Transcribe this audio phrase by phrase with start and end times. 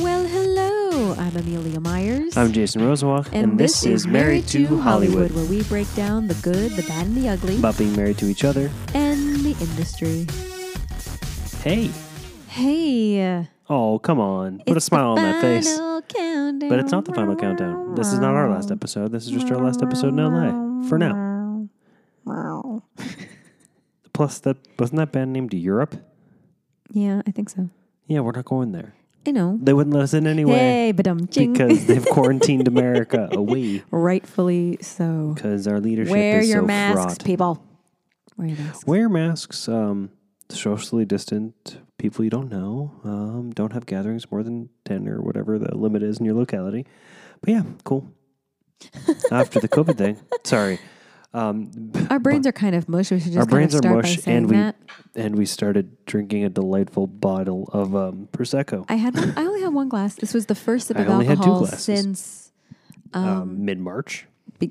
[0.00, 1.14] Well, hello.
[1.14, 2.36] I'm Amelia Myers.
[2.36, 6.72] I'm Jason Rosenwalk, and, this, is Married to Hollywood, where we break down the good,
[6.72, 8.70] the bad, and the ugly, about being married to each other.
[8.94, 10.26] and the industry.
[11.62, 11.90] Hey,
[12.48, 13.48] Hey.
[13.68, 15.78] oh come on, put a smile on that face.
[16.08, 16.68] Countdown.
[16.68, 17.94] But it's not the final countdown.
[17.94, 19.12] This is not our last episode.
[19.12, 21.68] This is just our last episode in LA for now.
[22.24, 22.82] Wow.
[24.12, 25.96] Plus, that wasn't that band named Europe.
[26.94, 27.70] Yeah, I think so.
[28.06, 28.92] Yeah, we're not going there.
[29.26, 29.58] I know.
[29.62, 35.32] They wouldn't let us in anyway Hey, because they've quarantined America away Rightfully so.
[35.34, 37.24] because our leadership Wear is your so masks, fraught.
[37.24, 37.64] people.
[38.36, 38.86] Wear your masks.
[38.86, 39.68] Wear masks.
[39.68, 40.10] Um,
[40.48, 42.92] socially distant people you don't know.
[43.04, 46.84] Um, don't have gatherings more than ten or whatever the limit is in your locality.
[47.40, 48.10] But yeah, cool.
[49.30, 50.78] After the COVID thing, sorry.
[51.34, 53.10] Um, Our brains are kind of mush.
[53.10, 54.76] We should just our brains are mush, and we that.
[55.14, 58.84] and we started drinking a delightful bottle of um, prosecco.
[58.88, 60.14] I had one, I only had one glass.
[60.16, 62.52] This was the first sip I of two alcohol since
[63.14, 64.26] um, Mid March.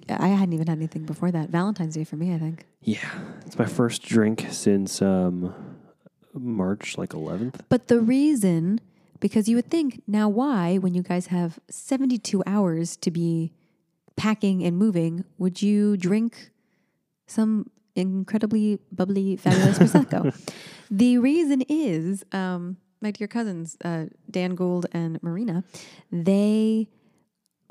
[0.10, 1.50] I hadn't even had anything before that.
[1.50, 2.66] Valentine's Day for me, I think.
[2.82, 3.10] Yeah,
[3.46, 5.54] it's my first drink since um,
[6.34, 7.56] March like 11th.
[7.70, 8.80] But the reason,
[9.20, 13.52] because you would think, now why, when you guys have 72 hours to be
[14.16, 16.51] packing and moving, would you drink
[17.32, 20.34] some incredibly bubbly, fabulous Prosecco?
[20.92, 25.64] the reason is um, my dear cousins, uh, Dan Gould and Marina,
[26.12, 26.88] they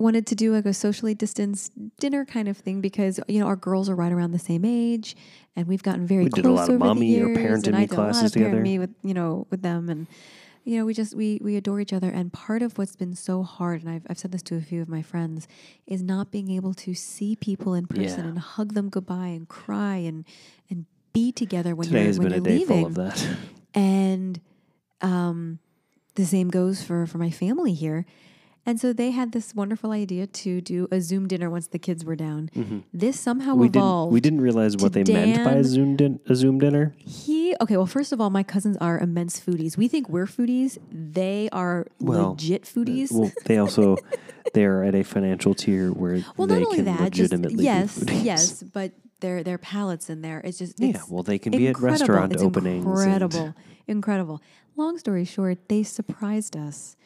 [0.01, 3.57] wanted to do like a socially distanced dinner kind of thing because you know our
[3.57, 5.15] girls are right around the same age
[5.55, 7.39] and we've gotten very We close did a lot of over the mommy or years,
[7.39, 8.61] parent and I did a lot classes of together.
[8.61, 10.07] me with you know with them and
[10.65, 13.43] you know we just we we adore each other and part of what's been so
[13.43, 15.49] hard and I've, I've said this to a few of my friends
[15.87, 18.29] is not being able to see people in person Yeah.
[18.31, 20.25] and hug them goodbye and cry and
[20.69, 22.95] and be together when Today you're has when been a you're day leaving full of
[22.97, 23.27] that.
[23.75, 24.41] and
[25.01, 25.59] um,
[26.15, 28.05] the same goes for for my family here.
[28.71, 32.05] And so they had this wonderful idea to do a Zoom dinner once the kids
[32.05, 32.51] were down.
[32.95, 33.61] This somehow Mm-hmm.
[33.63, 34.13] we didn't evolved.
[34.13, 36.95] we didn't realize what they meant by a Zoom din- a Zoom dinner.
[36.99, 37.77] He okay.
[37.77, 39.77] Well, first of all, my cousins are immense foodies.
[39.77, 40.79] We think we're foodies.
[40.93, 43.11] They are Well, legit foodies.
[43.11, 43.97] Well, they also
[44.55, 47.99] they're at a financial tier where Well, they not only can that, just legitimately yes,
[48.05, 50.41] be yes, but their their palates in there.
[50.45, 52.85] It's just Yeah, well, they can be at restaurant It's openings.
[52.87, 53.55] and- Incredible,
[53.89, 54.41] incredible.
[54.77, 56.97] Long story short, they surprised us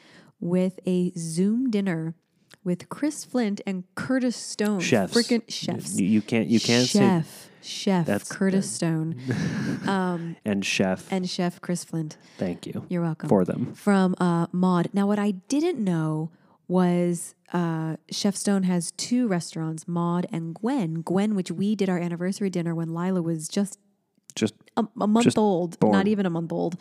[0.41, 2.15] with a Zoom dinner
[2.63, 4.81] with Chris Flint and Curtis Stone.
[4.81, 5.99] chefs, freaking chefs.
[5.99, 9.17] You, you can't you can't say chef, chef That's- Curtis Stone,
[9.87, 11.11] um, and chef.
[11.13, 12.17] and chef Chris Flint.
[12.39, 13.75] thank you You're welcome for them.
[13.75, 14.89] from uh, Maude.
[14.95, 16.31] Now, what I didn't know
[16.67, 21.03] was uh, Chef Stone has two restaurants, Maude and Gwen.
[21.03, 23.79] Gwen, which we did our anniversary dinner when Lila was just
[24.35, 25.93] Just a, a month Just old, born.
[25.93, 26.81] not even a month old.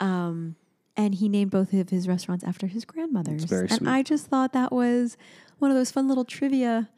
[0.00, 0.56] Um,
[0.96, 3.44] and he named both of his restaurants after his grandmothers.
[3.44, 3.88] very and sweet.
[3.88, 5.16] I just thought that was
[5.58, 6.88] one of those fun little trivia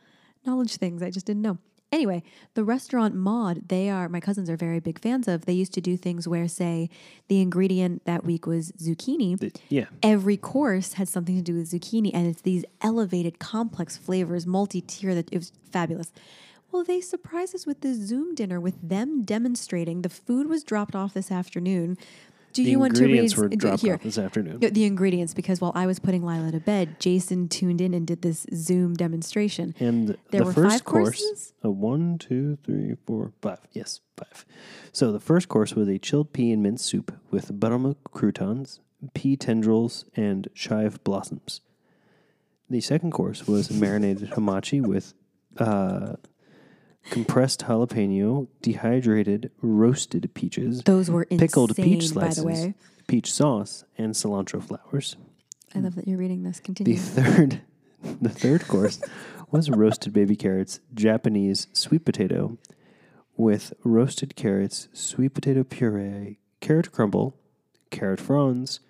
[0.45, 1.59] knowledge things I just didn't know.
[1.93, 2.23] Anyway,
[2.55, 5.47] the restaurant Maude, they are my cousins are very big fans of.
[5.47, 6.91] They used to do things where, say,
[7.29, 9.87] the ingredient that week was zucchini th- yeah.
[10.03, 15.15] every course had something to do with zucchini and it's these elevated complex flavors multi-tier
[15.15, 16.12] that it was fabulous
[16.73, 20.95] well they surprised us with this zoom dinner with them demonstrating the food was dropped
[20.95, 21.97] off this afternoon
[22.56, 24.61] do The you want to read the ingredients were dropped here off this afternoon.
[24.61, 28.06] the- the ingredients because while I was putting Lila to bed, Jason tuned in and
[28.06, 29.75] did this Zoom demonstration.
[29.78, 31.53] And There the were first five course, courses?
[31.62, 33.61] a one, two, three, four, five.
[33.72, 34.44] Yes, five.
[34.93, 38.81] So the first course was a chilled pea and mint soup with buttermilk croutons,
[39.15, 41.61] pea tendrils, and chive blossoms.
[42.69, 45.15] The second course was marinated hamachi with
[45.59, 46.17] uh,
[47.11, 52.75] compressed jalapeno, dehydrated roasted peaches, Those were insane, pickled peach by slices, the way.
[53.06, 55.17] peach sauce, and cilantro flowers.
[55.75, 56.61] I love that you're reading this.
[56.61, 56.94] Continue.
[56.97, 57.61] The third,
[58.21, 59.00] the third course
[59.50, 62.59] was roasted baby carrots, Japanese sweet potato,
[63.37, 67.37] with roasted carrots, sweet potato puree, carrot crumble,
[67.91, 68.81] carrot fronds.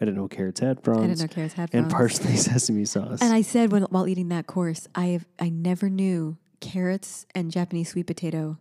[0.00, 1.02] I didn't know carrots had fronds.
[1.02, 3.22] I didn't know carrots had and parsley sesame sauce.
[3.22, 6.36] And I said when while eating that course, I have, I never knew
[6.72, 8.58] carrots and Japanese sweet potato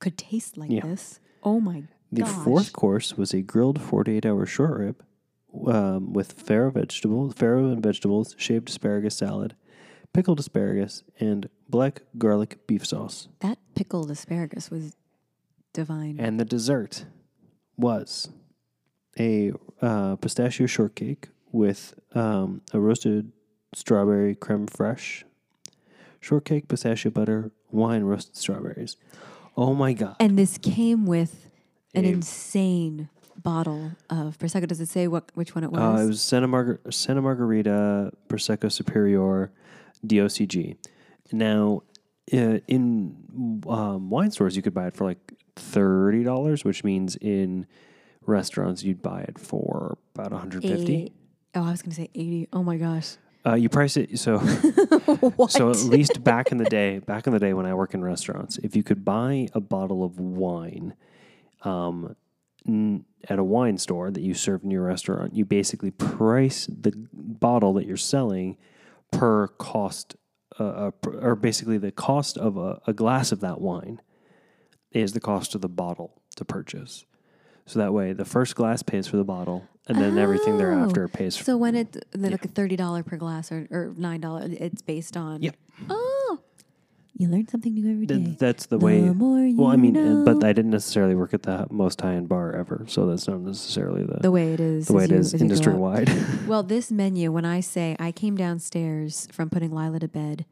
[0.00, 0.82] could taste like Yeah.
[0.86, 1.20] this.
[1.42, 1.88] Oh my god.
[2.12, 2.44] the gosh.
[2.44, 5.02] fourth course was a grilled 48-hour short rib
[5.66, 9.54] um, with farro vegetables, farro and vegetables, shaved asparagus salad,
[10.12, 13.28] pickled asparagus, and black garlic beef sauce.
[13.40, 14.96] that pickled asparagus was
[15.72, 16.16] divine.
[16.18, 17.06] And the dessert
[17.76, 18.28] was
[19.18, 23.32] a uh, pistachio shortcake with um, a roasted
[23.74, 25.24] strawberry creme fraiche,
[26.26, 28.96] shortcake, pistachio butter, wine, roasted strawberries.
[29.56, 30.16] Oh my God.
[30.20, 31.50] And this came with
[31.94, 34.66] an insane bottle of prosecco?
[34.66, 36.00] Does it say what which one it was?
[36.00, 39.52] Uh, it was Santa, Margar- Santa Margarita Prosecco Superior
[40.04, 40.76] DOCG.
[41.32, 41.82] Now,
[42.32, 43.16] uh, in
[43.68, 47.66] um, wine stores, you could buy it for like thirty dollars, which means in
[48.26, 51.12] restaurants you'd buy it for about one hundred fifty.
[51.54, 52.48] Oh, I was going to say 80.
[52.52, 53.16] Oh my gosh.
[53.46, 54.38] Uh, you price it so
[55.48, 58.02] so at least back in the day, back in the day when I work in
[58.02, 60.94] restaurants, if you could buy a bottle of wine
[61.62, 62.16] um,
[62.66, 66.92] n- at a wine store that you serve in your restaurant, you basically price the
[67.12, 68.56] bottle that you're selling
[69.12, 70.16] per cost,
[70.58, 70.90] uh, uh,
[71.20, 74.00] or basically the cost of a, a glass of that wine
[74.90, 77.04] is the cost of the bottle to purchase.
[77.66, 80.58] So that way, the first glass pays for the bottle, and then everything Oh.
[80.58, 81.36] thereafter pays.
[81.36, 84.82] for So when it like a thirty dollar per glass or, or nine dollar, it's
[84.82, 85.42] based on.
[85.42, 85.56] Yep.
[85.90, 86.38] Oh,
[87.18, 88.22] you learn something new every day.
[88.24, 89.00] Th- that's the way.
[89.00, 90.46] more well, I you mean, uh, but know.
[90.48, 94.04] I didn't necessarily work at the most high end bar ever, so that's not necessarily
[94.04, 94.86] the the way it is.
[94.86, 96.10] the way as it you- is as you go industry wide.
[96.46, 100.46] Well, this menu, when I say I came downstairs from putting Lila to bed,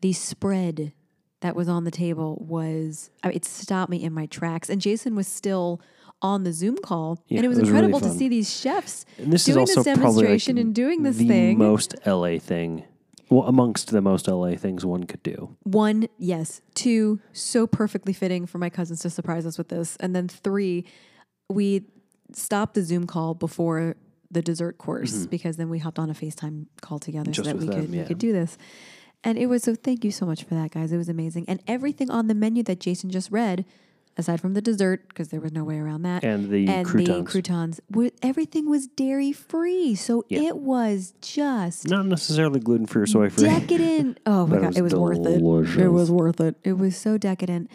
[0.00, 0.92] the spread
[1.40, 4.70] that was on the table was I it stopped me in my tracks.
[4.70, 5.80] And Jason was still
[6.22, 8.50] on the Zoom call, Yeah, and it was it was really incredible to see these
[8.50, 11.58] chefs and this doing is also this probably like demonstration and doing this the thing.
[11.58, 12.84] most LA thing.
[13.28, 15.56] Well, amongst the most LA things one could do.
[15.64, 16.60] One, yes.
[16.74, 19.96] Two, so perfectly fitting for my cousins to surprise us with this.
[19.98, 20.84] And then three,
[21.48, 21.86] we
[22.32, 23.96] stopped the Zoom call before
[24.30, 27.32] the dessert course because then we hopped on a FaceTime call together Mm-hmm.
[27.32, 28.56] Just so that we them, could we could do this.
[29.24, 30.92] And it was so thank you so much for that, guys.
[30.92, 31.46] It was amazing.
[31.48, 33.64] And everything on the menu that Jason just read,
[34.18, 37.18] aside from the dessert, because there was no way around that, And the and croutons.
[37.26, 37.80] the croutons,
[38.22, 39.94] everything was dairy free.
[39.94, 40.40] So Yeah.
[40.42, 43.44] it was just Not necessarily gluten free or soy free.
[43.48, 44.20] decadent.
[44.26, 45.80] Oh my god, was it was worth it.
[45.80, 46.56] It was worth it.
[46.64, 47.70] It was so decadent.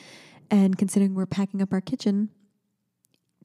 [0.50, 2.30] And considering we're packing up our kitchen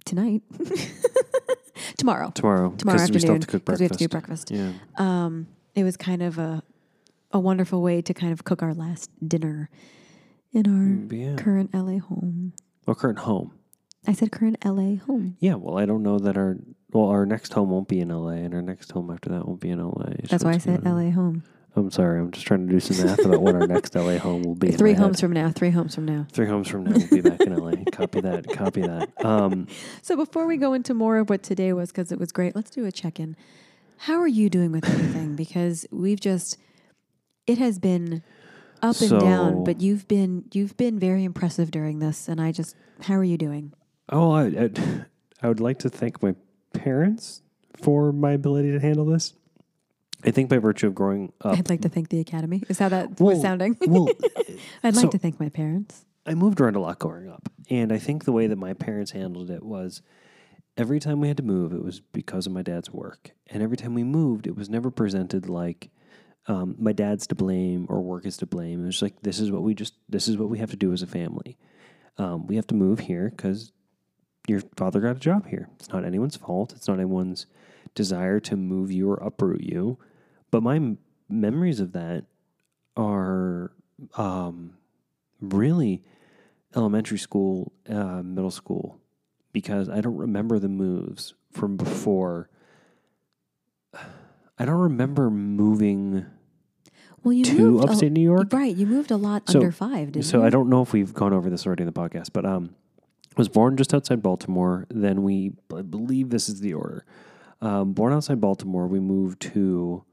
[0.05, 0.43] tonight,
[1.99, 3.81] tomorrow, Tomorrow, tomorrow because we still afternoon, have to cook because breakfast.
[3.81, 4.51] we have to do breakfast.
[4.51, 6.63] Yeah, Um, it was kind of a
[7.33, 9.69] a wonderful way to kind of cook our last dinner
[10.53, 11.37] in our Mm, yeah.
[11.37, 12.53] current LA home.
[12.95, 13.53] Current home.
[14.07, 15.37] I said current LA home.
[15.41, 15.55] Yeah.
[15.55, 16.57] Well, I don't know that our
[16.93, 19.61] well our next home won't be in LA, and our next home after that won't
[19.61, 20.13] be in LA.
[20.31, 21.43] That's so why I said gonna- LA home.
[21.79, 22.19] I'm sorry.
[22.21, 24.69] I'm just trying to do some math about what our next LA home will be.
[24.69, 25.03] in Three my head.
[25.05, 25.51] homes from now.
[25.51, 26.27] Three homes from now.
[26.33, 27.73] Three homes from now, we'll be back in LA.
[27.93, 28.49] Copy that.
[28.49, 29.11] Copy that.
[29.23, 29.67] Um,
[30.03, 32.71] So before we go into more of what today was, because it was great, let's
[32.71, 33.37] do a check in.
[33.99, 35.35] How are you doing with everything?
[35.37, 36.57] because we've just,
[37.47, 38.23] it has been
[38.83, 42.77] up and down, but you've been you've been very impressive during this, and I just,
[43.03, 43.73] how are you doing?
[44.11, 44.71] oh, I, I,
[45.43, 46.35] I would like to thank my
[46.73, 47.43] parents
[47.83, 49.35] for my ability to handle this.
[50.25, 52.63] I think by virtue of growing up, I'd like to thank the Academy.
[52.69, 53.77] Is how that was sounding?
[53.87, 54.53] well, uh,
[54.85, 56.05] I'd so- like to thank my parents.
[56.29, 59.13] I moved around a lot growing up, and I think the way that my parents
[59.13, 60.03] handled it was
[60.77, 63.77] every time we had to move, it was because of my dad's work, and every
[63.77, 65.91] time we moved, it was never presented like
[66.49, 68.83] um, my dad's to blame or work is to blame.
[68.83, 70.93] It was like this is what we just this is what we have to do
[70.93, 71.57] as a family.
[72.19, 73.73] Um, we have to move here because
[74.47, 75.69] your father got a job here.
[75.79, 76.73] It's not anyone's fault.
[76.73, 77.47] It's not anyone's
[77.95, 79.99] desire to move you or uproot you.
[80.51, 80.99] But my m-
[81.29, 82.25] memories of that
[82.97, 83.73] are
[84.17, 84.75] um,
[85.41, 86.05] really
[86.75, 89.01] elementary school, uh, middle school,
[89.53, 92.49] because I don't remember the moves from before.
[94.59, 96.27] I don't remember moving
[97.27, 98.53] Well, you to a- upstate New York.
[98.53, 98.75] right.
[98.75, 100.45] You moved a lot So- under five, didn't So you?
[100.45, 102.71] I don't know if we've gone over this already in the podcast, but um,
[103.37, 104.87] was born just outside Baltimore.
[104.91, 107.05] Then we, I believe this is the order.
[107.61, 110.05] Um, born outside Baltimore, we moved to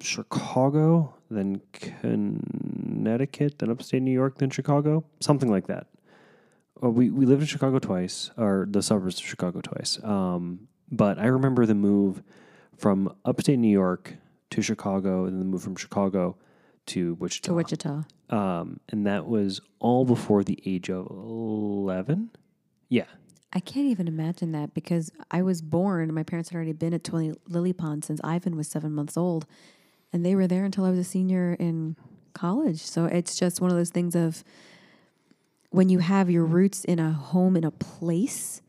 [0.00, 5.86] Chicago, then Connecticut, then upstate New York, then Chicago, something like that.
[6.82, 10.02] Uh, we we lived in Chicago twice, or the suburbs of Chicago twice.
[10.02, 12.22] Um, but I remember the move
[12.76, 14.14] from upstate New York
[14.54, 16.36] to Chicago, and then the move from Chicago
[16.86, 17.48] to Wichita.
[17.48, 18.04] to Wichita.
[18.30, 22.30] Um, and that was all before the age of 11.
[22.88, 23.06] Yeah.
[23.52, 26.14] I can't even imagine that because I was born.
[26.14, 29.46] My parents had already been at 20 Lily Pond since Ivan was seven months old,
[30.12, 31.96] and they were there until I was a senior in
[32.32, 32.80] college.
[32.80, 34.44] So it's just one of those things of
[35.70, 38.62] when you have your roots in a home in a place,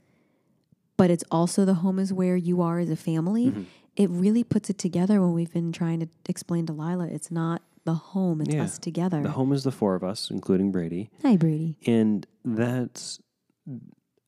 [0.97, 3.47] but it's also the home is where you are as a family.
[3.47, 3.63] Mm-hmm.
[3.95, 7.61] It really puts it together when we've been trying to explain to Lila it's not
[7.85, 8.63] the home, it's Yeah.
[8.63, 9.21] us together.
[9.21, 11.11] The home is the four of us, including Brady.
[11.21, 11.77] Hi, Brady.
[11.85, 13.19] And that's,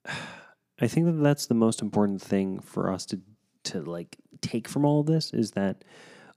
[0.79, 3.19] I think that that's the most important thing for us to,
[3.65, 5.83] to like take from all of this is that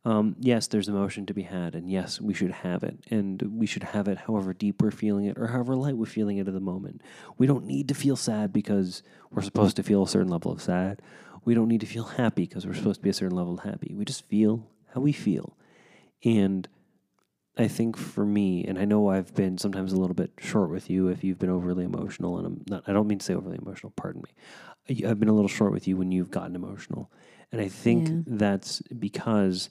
[0.03, 3.67] Um, yes, there's emotion to be had, and yes, we should have it, and we
[3.67, 6.55] should have it however deep we're feeling it or however light we're feeling it at
[6.55, 7.03] the moment.
[7.37, 10.63] We don't need to feel sad because we're supposed to feel a certain level of
[10.63, 11.03] sad.
[11.45, 13.61] We don't need to feel happy because we're supposed to be a certain level of
[13.61, 13.95] happy.
[13.97, 15.57] We just feel how we feel.
[16.25, 16.69] And
[17.57, 20.89] I think for me, and I know I've been sometimes a little bit short with
[20.91, 23.59] you if you've been overly emotional, and I'm not, I don't mean to say overly
[23.61, 25.05] emotional, pardon me.
[25.07, 27.11] I've been a little short with you when you've gotten emotional.
[27.53, 28.15] And I think Yeah.
[28.27, 29.71] that's because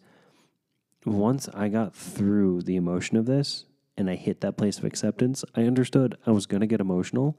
[1.05, 3.65] once I got through the emotion of this
[3.97, 7.37] and I hit that place of acceptance, I understood I was going to get emotional.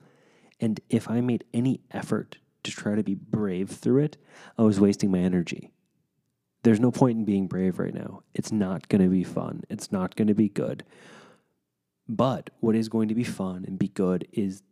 [0.61, 4.17] And if I made any effort to try to be brave through it,
[4.59, 5.71] I was wasting my energy.
[6.63, 8.23] There's no point in being brave right now.
[8.35, 9.63] It's not going to be fun.
[9.71, 10.85] It's not going to be good.
[12.09, 14.63] But what is going to be fun and be good is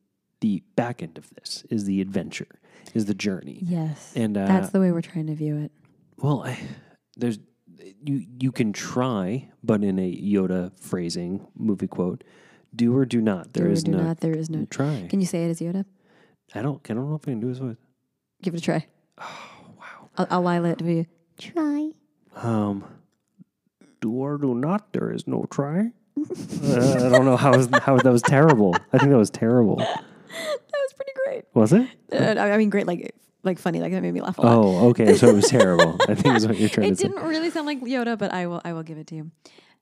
[0.41, 2.61] the back end of this, is the adventure,
[2.95, 3.59] is the journey.
[3.63, 4.13] Yes.
[4.15, 5.73] And uh, That's the way we're trying to view it.
[6.19, 6.59] well, I,
[7.17, 7.39] there's
[8.05, 12.23] you you can try, but in a Yoda phrasing movie quote,
[12.75, 13.53] do or do not.
[13.53, 14.67] There Do or is do no not, there is no.
[14.69, 15.07] try.
[15.09, 15.85] Can you say it as Yoda?
[16.55, 16.81] I don't.
[16.91, 17.77] I don't know if I can do his voice.
[18.43, 18.87] Give it a try.
[19.19, 20.09] Oh wow.
[20.17, 21.07] I'll, I'll Lila it for you.
[21.39, 21.91] Try.
[22.37, 22.85] Um,
[24.01, 24.93] do or do not.
[24.93, 25.93] There is no try.
[26.19, 28.75] uh, I don't know how was, how that was terrible.
[28.93, 29.77] I think that was terrible.
[30.31, 31.45] That was pretty great.
[31.55, 31.89] Was it?
[32.13, 33.15] Uh, I I mean, great, like
[33.45, 34.55] like funny, like that made me laugh a lot.
[34.59, 35.15] Oh, okay.
[35.17, 35.97] So it was terrible.
[36.07, 37.09] I think is what you're trying it to say.
[37.09, 39.31] didn't really sound like Yoda, but I will I will give it to you.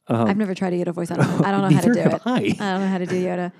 [0.07, 1.11] Um, I've never tried to get a Yoda voice.
[1.11, 2.23] I don't know, I don't know how to do it.
[2.25, 2.33] I.
[2.39, 3.53] I don't know how to do Yoda.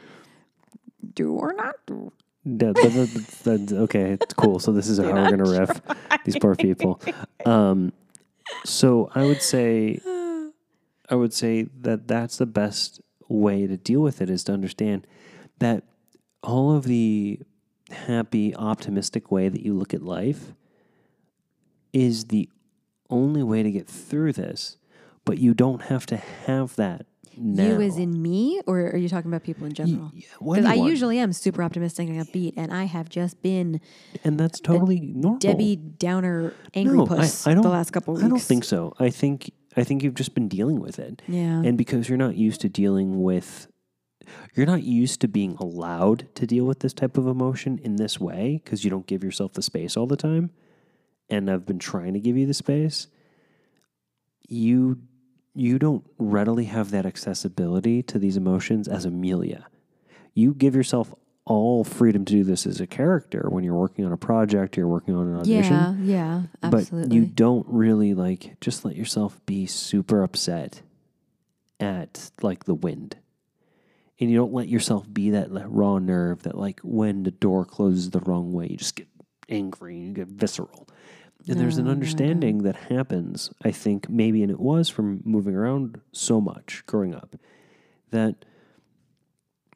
[1.15, 2.13] Do or not do.
[2.47, 4.13] That's okay.
[4.13, 4.61] It's cool.
[4.61, 5.81] So this is how we're gonna riff
[6.25, 7.01] these poor people.
[7.45, 7.93] Um,
[8.65, 9.99] so I would say,
[11.11, 15.07] I would say that that's the best way to deal with it is to understand
[15.59, 15.83] that
[16.43, 17.41] all of the
[17.91, 20.53] happy, optimistic way that you look at life
[21.93, 22.49] is the
[23.11, 24.77] only way to get through this.
[25.25, 27.65] But you don't have to have that now.
[27.65, 30.13] You as in me, or are you talking about people in general?
[30.41, 30.89] Because I anyone.
[30.89, 33.81] usually am super optimistic and upbeat, and I have just been
[34.25, 35.39] and that's totally normal.
[35.39, 38.27] Debbie Downer angry No, I- puss I don't- the last couple of weeks.
[38.27, 38.95] I don't think so.
[38.99, 41.21] I think I think you've just been dealing with it.
[41.29, 41.63] Yeah.
[41.63, 43.69] And because you're not used to dealing with
[44.55, 48.19] you're not used to being allowed to deal with this type of emotion in this
[48.19, 50.51] way because you don't give yourself the space all the time.
[51.29, 53.07] And I've been trying to give you the space.
[54.49, 54.99] You
[55.57, 59.67] you don't readily have that accessibility to these emotions as Amelia.
[60.35, 61.15] You give yourself
[61.47, 64.89] all freedom to do this as a character when you're working on a project, you're
[64.89, 67.09] working on an audition yeah, yeah, absolutely.
[67.09, 70.83] but you don't really like just let yourself be super upset
[71.79, 73.17] at like the wind
[74.19, 78.11] and you don't let yourself be that raw nerve that like when the door closes
[78.11, 79.07] the wrong way you just get
[79.49, 80.89] angry and you get visceral
[81.49, 81.93] and there's an oh, no.
[81.93, 87.15] understanding that happens i think maybe and it was from moving around so much growing
[87.15, 87.37] up
[88.11, 88.45] that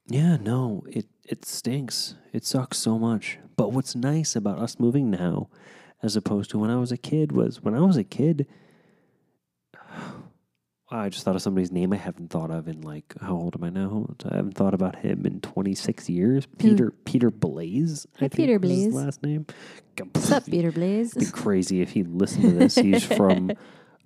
[0.07, 5.11] yeah no it it stinks it sucks so much but what's nice about us moving
[5.11, 5.49] now
[6.03, 8.47] as opposed to when I was a kid was when I was a kid.
[10.93, 13.63] I just thought of somebody's name I haven't thought of in like how old am
[13.65, 14.09] I now?
[14.31, 16.47] I haven't thought about him in 26 years.
[16.59, 18.07] Peter Peter Blaze.
[18.17, 18.93] I Hi, think Peter Blaze.
[18.93, 19.47] last name.
[19.99, 21.15] What's up, Peter Blaze?
[21.17, 22.75] It'd be crazy if he listened to this.
[22.75, 23.53] He's from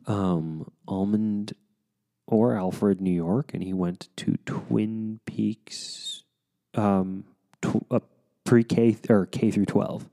[0.07, 1.55] um, Almond
[2.27, 6.25] or Alfred, New York, and he went to Twin Peaks,
[6.75, 7.25] um,
[7.63, 8.01] tw- uh,
[8.45, 10.09] pre K or K through 12.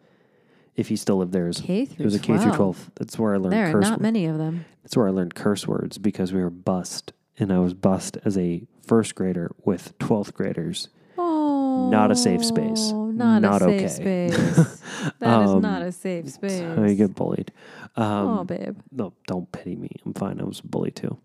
[0.75, 2.91] If he still lived there, as K it through was a K through 12.
[2.95, 3.89] That's where I learned There are curse.
[3.89, 4.65] not many of them.
[4.83, 8.37] That's where I learned curse words because we were bussed, and I was bussed as
[8.37, 10.87] a first grader with 12th graders.
[11.17, 12.91] Oh, Not a safe space.
[12.91, 13.87] Not, Not a okay.
[13.87, 13.91] safe
[14.33, 14.77] space.
[15.19, 16.61] That is Um, not a safe space.
[16.61, 17.51] How you get bullied.
[17.95, 18.77] Um, oh, babe.
[18.91, 19.89] no, don't pity me.
[20.05, 20.39] I'm fine.
[20.39, 21.17] I was a bully too.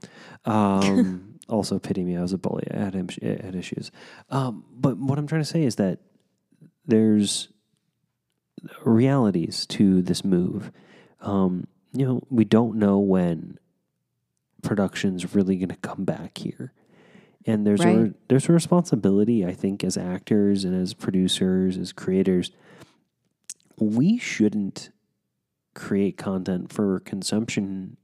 [0.46, 2.16] Um, also, pity me.
[2.16, 2.66] I was a bully.
[2.72, 3.90] I had, I had issues.
[4.30, 5.98] Um, but what I'm trying to say is that
[6.86, 7.48] there's
[8.84, 10.72] realities to this move.
[11.20, 13.58] Um, you know, we don't know when
[14.62, 16.72] production's really going to come back here.
[17.46, 22.50] And there's a there's a responsibility, I think, as actors and as producers, as creators.
[23.78, 24.90] We shouldn't
[25.74, 27.98] create content for consumption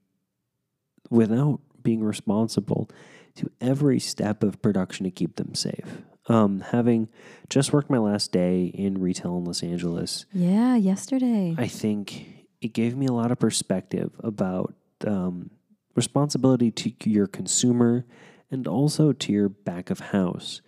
[1.10, 2.88] without being responsible
[3.34, 6.02] to every step of production to keep them safe.
[6.28, 7.08] Um, having
[7.48, 11.54] just worked my last day in retail in Los Angeles, Yeah, yesterday.
[11.58, 14.72] I think it gave me a lot of perspective about
[15.04, 15.50] um,
[15.96, 18.04] responsibility to your consumer
[18.52, 20.60] and also to your back of house.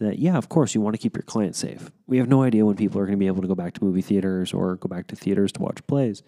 [0.00, 1.90] That, yeah, of course, you want to keep your client safe.
[2.06, 3.84] We have no idea when people are going to be able to go back to
[3.84, 6.22] movie theaters or go back to theaters to watch plays.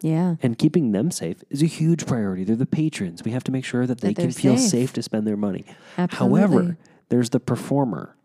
[0.00, 0.36] Yeah.
[0.42, 2.44] And keeping them safe is a huge priority.
[2.44, 3.22] They're the patrons.
[3.24, 4.70] We have to make sure that they That can they're feel safe.
[4.70, 5.64] safe to spend their money.
[5.98, 6.40] Absolutely.
[6.40, 8.16] However, there's the performer.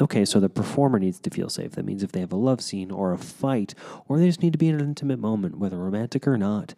[0.00, 1.72] Okay, so the performer needs to feel safe.
[1.72, 3.74] That means if they have a love scene or a fight,
[4.08, 6.74] or they just need to be in an intimate moment, whether romantic or not,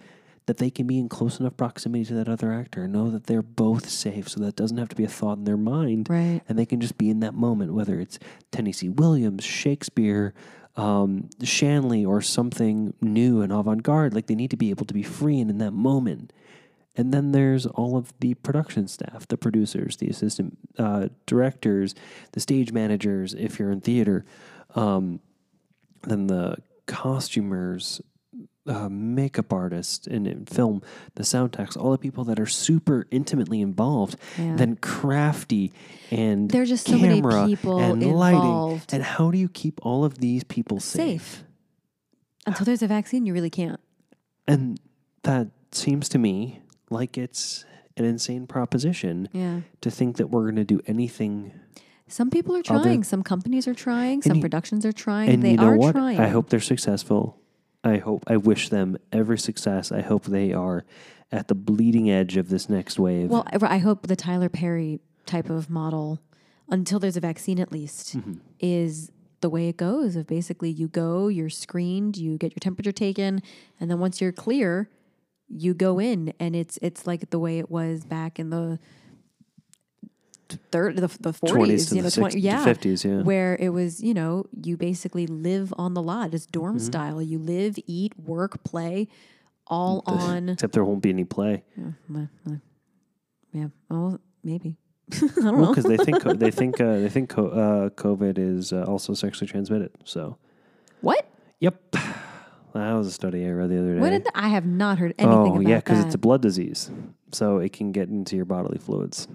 [0.47, 3.27] that they can be in close enough proximity to that other actor and know that
[3.27, 6.09] they're both safe so that doesn't have to be a thought in their mind.
[6.09, 6.41] Right.
[6.49, 8.19] And they can just be in that moment, whether it's
[8.51, 10.33] Tennessee Williams, Shakespeare,
[10.75, 14.15] um, Shanley, or something new and avant garde.
[14.15, 16.33] Like they need to be able to be free and in that moment.
[16.99, 21.95] And then there's all of the production staff, the producers, the assistant uh, directors,
[22.33, 24.25] the stage managers, if you're in theater,
[24.75, 25.21] um,
[26.03, 28.01] then the costumers,
[28.67, 30.83] uh, makeup artists, and in film,
[31.15, 34.57] the sound techs, all the people that are super intimately involved, Yeah.
[34.57, 35.73] then crafty
[36.11, 38.41] and There are just so many people and lighting.
[38.41, 38.93] involved.
[38.93, 41.23] And how do you keep all of these people safe?
[41.23, 41.45] Safe.
[42.45, 43.79] Until there's a vaccine, you really can't.
[44.49, 44.81] And
[45.23, 47.65] that seems to me like it's
[47.97, 49.61] an insane proposition Yeah.
[49.81, 51.53] to think that we're going to do anything.
[52.07, 53.05] Some people are Other- trying.
[53.05, 54.23] Some companies are trying.
[54.23, 55.29] Some you- productions are trying.
[55.31, 55.93] And they you know are what?
[55.93, 56.19] trying.
[56.19, 57.39] I hope they're successful.
[57.85, 59.93] I hope I wish them every success.
[59.93, 60.85] I hope they are
[61.31, 63.29] at the bleeding edge of this next wave.
[63.31, 66.21] Well, I I hope the Tyler Perry type of model,
[66.71, 68.35] until there's a vaccine at least, Mm-hmm.
[68.61, 70.17] is the way it goes.
[70.17, 73.43] Of basically, you go, you're screened, you get your temperature taken,
[73.79, 74.89] and then once you're clear,
[75.49, 78.79] you go in, and it's it's like the way it was back in the
[80.73, 83.23] third, the the 20s forties, to you know, the 20, 60s, yeah, 50s, yeah.
[83.23, 86.33] where it was, you know, you basically live on the lot.
[86.35, 86.87] It's dorm Mm-hmm.
[86.87, 87.23] style.
[87.23, 89.09] You live, eat, work, play,
[89.67, 90.49] all on.
[90.51, 91.65] Except there won't be any play.
[91.77, 92.23] Yeah,
[93.53, 93.67] yeah.
[93.91, 94.77] Oh, maybe.
[95.13, 95.53] I don't know.
[95.53, 99.49] Well, because they think they think uh, they think uh, COVID is uh, also sexually
[99.49, 99.91] transmitted.
[100.05, 100.37] So,
[101.01, 101.27] What?
[101.61, 101.83] yep,
[102.79, 104.01] that was a study I read the other day.
[104.01, 106.43] What did th- I have not heard anything oh about yeah, because it's a blood
[106.43, 106.91] disease,
[107.33, 109.29] so it can get into your bodily fluids.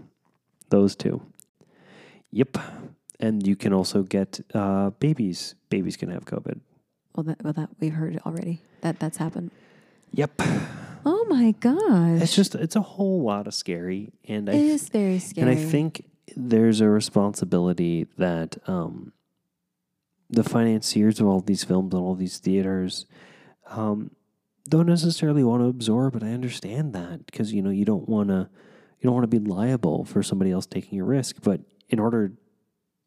[0.69, 1.21] Those two.
[2.31, 2.57] Yep,
[3.19, 5.55] and you can also get uh, babies.
[5.69, 6.59] Babies can have COVID.
[7.15, 8.61] well, that, well, that we've heard already.
[8.81, 9.51] That that's happened.
[10.11, 10.41] Yep,
[11.05, 12.21] Oh my gosh!
[12.21, 15.49] it's just it's a whole lot of scary, and I it is very scary.
[15.49, 19.11] And I think there's a responsibility that um,
[20.29, 23.05] the financiers of all these films and all these theaters
[23.75, 24.11] um,
[24.69, 26.13] don't necessarily want to absorb.
[26.13, 28.49] but I understand that because you know you don't want to
[28.99, 31.37] you don't want to be liable for somebody else taking a risk.
[31.43, 32.33] But in order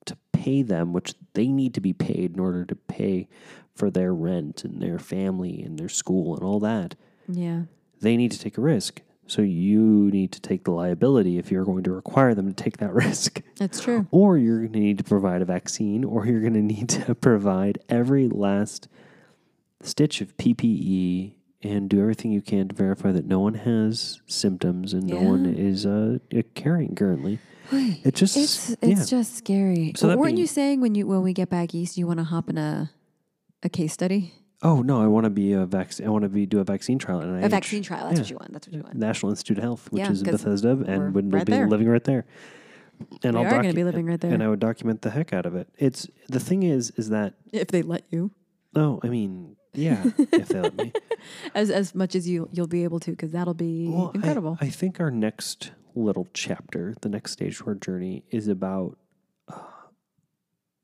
[0.05, 3.29] to pay them, which they need to be paid in order to pay
[3.74, 6.94] for their rent and their family and their school and all that,
[7.29, 7.62] yeah,
[8.00, 9.00] they need to take a risk.
[9.29, 12.76] So you need to take the liability if you're going to require them to take
[12.76, 13.42] that risk.
[13.57, 14.07] that's true.
[14.12, 17.14] Or you're going to need to provide a vaccine, or you're going to need to
[17.29, 18.87] provide every last
[19.83, 24.93] stitch of PPE and do everything you can to verify that no one has symptoms
[24.93, 26.19] and no one is uh,
[26.55, 27.39] carrying currently.
[27.73, 29.05] It just, It's yeah.
[29.05, 29.93] just scary.
[29.97, 32.19] So that weren't being- you saying when you when we get back east, you want
[32.21, 32.91] to hop in a
[33.65, 36.07] a case study, oh no, I want to be a vaccine.
[36.07, 37.21] I want to be do a vaccine trial.
[37.21, 38.07] And a vaccine trial?
[38.09, 38.35] That's what Yeah.
[38.35, 38.53] you want.
[38.53, 38.95] That's what you want.
[38.95, 41.53] National Institute of Health, which Yeah, is in 'cause Bethesda, we're and would right be
[41.53, 41.69] there.
[41.69, 42.25] living right there.
[43.25, 44.33] And We I'll are gonna docu- be living right there.
[44.33, 45.69] and I would document the heck out of it.
[45.79, 48.31] It's the thing is, is that If they let you,
[48.77, 50.93] oh, I mean, yeah, if they let me.
[51.55, 54.59] as as much as you you'll be able to, because that'll be Well, I- incredible.
[54.61, 58.99] I, think our next little chapter, the next stage of our journey, is about
[59.49, 59.59] uh,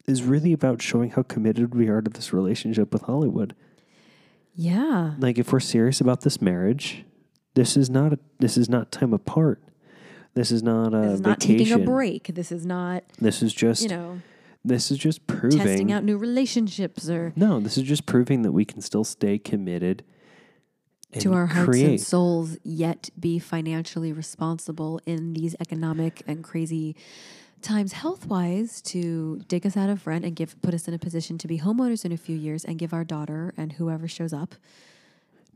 [0.07, 3.55] is really about showing how committed we are to this relationship with Hollywood.
[4.55, 7.05] yeah, Like, if we're serious about this marriage,
[7.55, 9.63] this is not a, this is not time apart.
[10.35, 11.59] This is not a this is not vacation.
[11.67, 12.35] taking a break.
[12.35, 14.21] This is not This is just you know
[14.65, 18.53] this is just proving testing out new relationships or No, this is just proving that
[18.53, 20.05] we can still stay committed
[21.19, 21.87] to our hearts create.
[21.91, 26.97] and souls, yet be financially responsible in these economic and crazy
[27.61, 30.99] times, health wise, to dig us out of rent and give put us in a
[30.99, 34.33] position to be homeowners in a few years and give our daughter and whoever shows
[34.33, 34.55] up.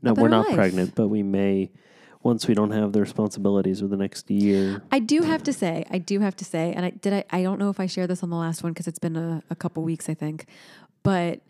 [0.01, 0.55] No, we're not life.
[0.55, 1.71] pregnant, but we may
[2.27, 4.83] once we don't have the responsibilities of the next year.
[4.91, 7.13] I do have to say, I do have to say, and I did.
[7.13, 9.15] I, I don't know if I shared this on the last one because it's been
[9.15, 10.45] a, a couple weeks, I think,
[11.03, 11.41] but.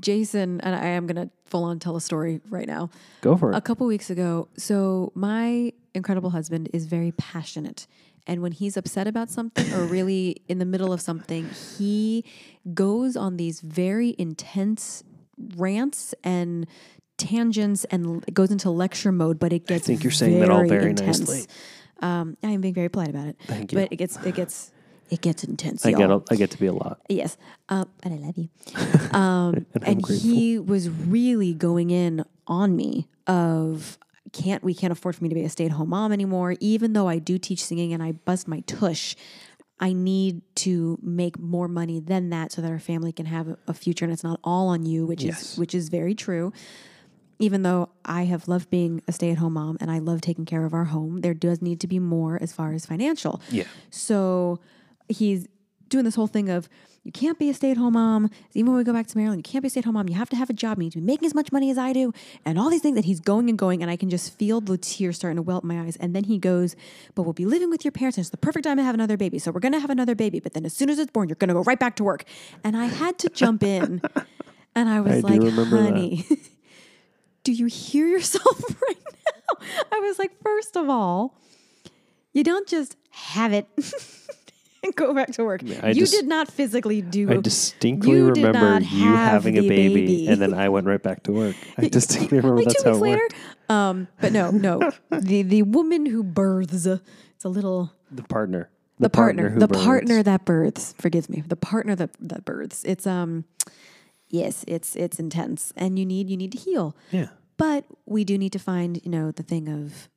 [0.00, 2.88] Jason and I am gonna full on tell a story right now.
[3.20, 3.54] Go for it.
[3.54, 4.48] a couple weeks ago.
[4.56, 7.86] So my incredible husband is very passionate.
[8.26, 12.24] And when he's upset about something or really in the middle of something, he
[12.72, 15.04] goes on these very intense
[15.56, 16.66] rants and
[17.28, 20.50] tangents and it goes into lecture mode, but it gets I think you're saying that
[20.50, 21.20] all very intense.
[21.20, 21.46] nicely.
[22.00, 23.36] Um, I am being very polite about it.
[23.46, 23.78] Thank you.
[23.78, 24.70] But it gets it gets
[25.10, 25.84] it gets intense.
[25.86, 26.24] I get y'all.
[26.28, 27.00] a, I get to be a lot.
[27.08, 27.36] Yes,
[27.68, 28.48] um, and I love you.
[29.14, 33.98] Um, And and he was really going in on me of
[34.32, 37.18] can't we can't afford for me to be a stay-at-home mom anymore even though I
[37.20, 39.14] do teach singing and I bust my tush
[39.78, 43.72] I need to make more money than that so that our family can have a
[43.74, 45.52] future and it's not all on you which Yes.
[45.52, 46.52] is which is very true
[47.38, 50.72] even though I have loved being a stay-at-home mom and I love taking care of
[50.74, 53.64] our home there does need to be more as far as financial Yeah.
[53.90, 54.60] so
[55.08, 55.46] he's
[55.88, 56.68] doing this whole thing of
[57.02, 58.30] you can't be a stay at home mom.
[58.54, 60.08] Even when we go back to Maryland, you can't be a stay at home mom.
[60.08, 60.78] You have to have a job.
[60.78, 62.14] You need to be making as much money as I do,
[62.46, 62.94] and all these things.
[62.96, 65.58] that he's going and going, and I can just feel the tears starting to well
[65.58, 65.96] up in my eyes.
[65.96, 66.76] And then he goes,
[67.14, 69.18] "But we'll be living with your parents, and it's the perfect time to have another
[69.18, 69.38] baby.
[69.38, 70.40] So we're gonna have another baby.
[70.40, 72.24] But then as soon as it's born, you're gonna go right back to work."
[72.64, 74.00] And I had to jump in,
[74.74, 75.42] and I was I like.
[75.42, 76.24] "Honey."
[77.44, 79.66] Do you hear yourself right now?
[79.92, 81.34] I was like, first of all,
[82.32, 83.68] you don't just have it
[84.82, 85.62] and go back to work.
[85.82, 87.30] I you just- did not physically do.
[87.30, 90.26] I distinctly you remember you having a baby, baby.
[90.28, 91.56] and then I went right back to work.
[91.78, 93.20] I distinctly remember like that's two how it later.
[93.20, 93.70] worked.
[93.70, 94.90] Um, but no, no.
[95.10, 98.68] the the woman who births, it's a little The partner.
[98.98, 99.84] the, partner, who the births.
[99.84, 100.94] partner that births.
[100.98, 102.84] Forgive me, the partner that that births.
[102.84, 103.44] It's um,
[104.40, 106.96] yes, it's it's intense, and you need you need to heal.
[107.10, 107.28] Yeah.
[107.56, 110.08] But we do need to find, you know, the thing of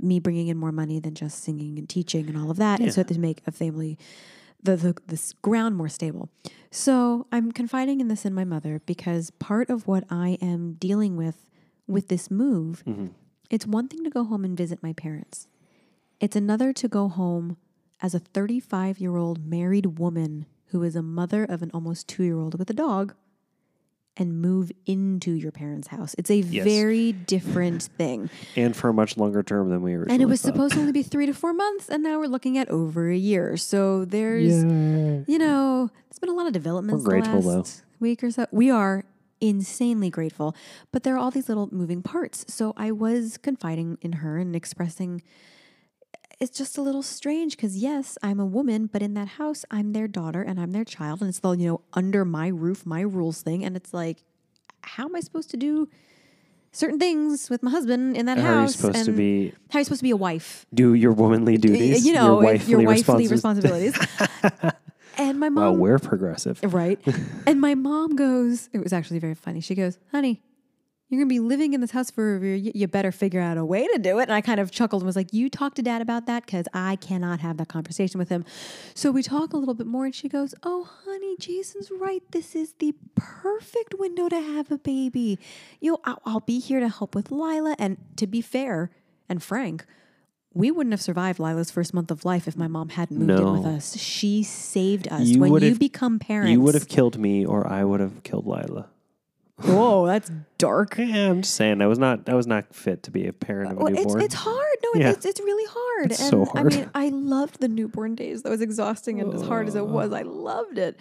[0.00, 2.92] me bringing in more money than just singing and teaching and all of that, and
[2.92, 3.98] so to make a family,
[4.62, 6.28] the, the this ground more stable.
[6.70, 11.16] So I'm confiding in this in my mother because part of what I am dealing
[11.16, 11.38] with
[11.88, 13.10] with this move, Mhm.
[13.50, 15.48] it's one thing to go home and visit my parents.
[16.20, 17.56] It's another to go home
[18.00, 22.22] as a 35 year old married woman who is a mother of an almost two
[22.22, 23.14] year old with a dog
[24.18, 26.14] and move into your parents' house.
[26.18, 26.64] It's a Yes.
[26.64, 28.28] very different thing.
[28.56, 30.54] And for a much longer term than we originally And it was thought.
[30.54, 33.16] supposed to only be three to four months, and now we're looking at over a
[33.16, 33.56] year.
[33.56, 35.20] So there's, Yeah.
[35.28, 37.56] you know, there's been a lot of developments We're grateful, the though.
[37.58, 38.46] last week or so.
[38.50, 39.04] We are
[39.40, 40.54] insanely grateful,
[40.90, 42.44] but there are all these little moving parts.
[42.52, 45.22] So I was confiding in her and expressing
[46.40, 49.92] it's just a little strange because yes, I'm a woman, but in that house, I'm
[49.92, 53.00] their daughter and I'm their child, and it's the you know under my roof, my
[53.00, 54.22] rules thing, and it's like,
[54.82, 55.88] how am I supposed to do
[56.70, 58.44] certain things with my husband in that house?
[58.46, 58.74] How are you house?
[58.76, 60.66] supposed to be how are you supposed to be a wife?
[60.72, 62.06] do your womanly duties?
[62.06, 63.98] you know, your if wifely, your wifely responsi- responsibilities.
[65.18, 66.60] and my mom, we're progressive.
[66.72, 67.00] right?
[67.46, 69.60] and my mom goes, it was actually very funny.
[69.60, 70.42] She goes, honey,
[71.08, 72.38] you're going to be living in this house for.
[72.38, 74.24] You better figure out a way to do it.
[74.24, 76.66] And I kind of chuckled and was like, You talk to dad about that because
[76.74, 78.44] I cannot have that conversation with him.
[78.94, 82.22] So we talk a little bit more, and she goes, Oh, honey, Jason's right.
[82.30, 85.38] This is the perfect window to have a baby.
[85.80, 87.74] You know, I'll, I'll be here to help with Lila.
[87.78, 88.90] And to be fair
[89.28, 89.86] and frank,
[90.52, 93.52] we wouldn't have survived Lila's first month of life if my mom hadn't moved in
[93.52, 93.96] with us.
[93.96, 95.22] She saved us.
[95.22, 98.22] You when you have- become parents, You would have killed me, or I would have
[98.24, 98.88] killed Lila.
[99.62, 100.96] Whoa, that's dark.
[100.98, 101.82] Yeah, I'm just saying.
[101.82, 102.28] I was not.
[102.28, 104.22] I was not fit to be a parent of a Well, it's newborn.
[104.22, 104.76] it's hard.
[104.84, 105.10] No, Yeah.
[105.10, 106.12] it's it's really hard.
[106.12, 108.42] It's and so I mean, I loved the newborn days.
[108.42, 110.96] That was exhausting and as hard as it was, I loved it.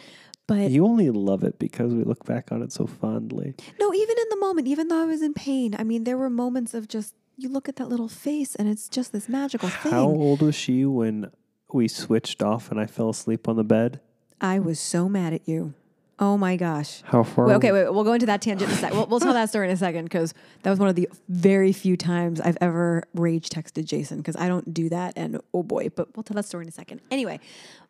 [0.48, 3.54] But you only love it because we look back on it so fondly.
[3.80, 6.30] no, even in the moment, even though I was in pain, I mean, there were
[6.30, 9.92] moments of just you look at that little face and it's just this magical thing.
[9.92, 11.30] How old was she when
[11.72, 14.00] we switched off and I fell asleep on the bed?
[14.42, 15.74] I was so mad at you.
[16.20, 17.04] Oh my gosh.
[17.06, 17.46] How far?
[17.46, 18.98] Wait, okay, wait, we'll go into that tangent in a second.
[18.98, 21.72] We'll, we'll tell that story in a second because that was one of the very
[21.72, 25.14] few times I've ever rage texted Jason because I don't do that.
[25.16, 27.02] And oh boy, but we'll tell that story in a second.
[27.12, 27.40] Anyway,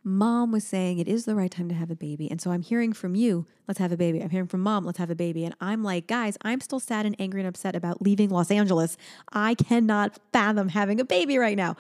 [0.04, 2.30] mom was saying it is the right time to have a baby.
[2.30, 4.22] And so I'm hearing from you, let's have a baby.
[4.22, 5.46] I'm hearing from mom, let's have a baby.
[5.46, 8.98] And I'm like, guys, I'm still sad and angry and upset about leaving Los Angeles.
[9.32, 11.78] I cannot fathom having a baby right now.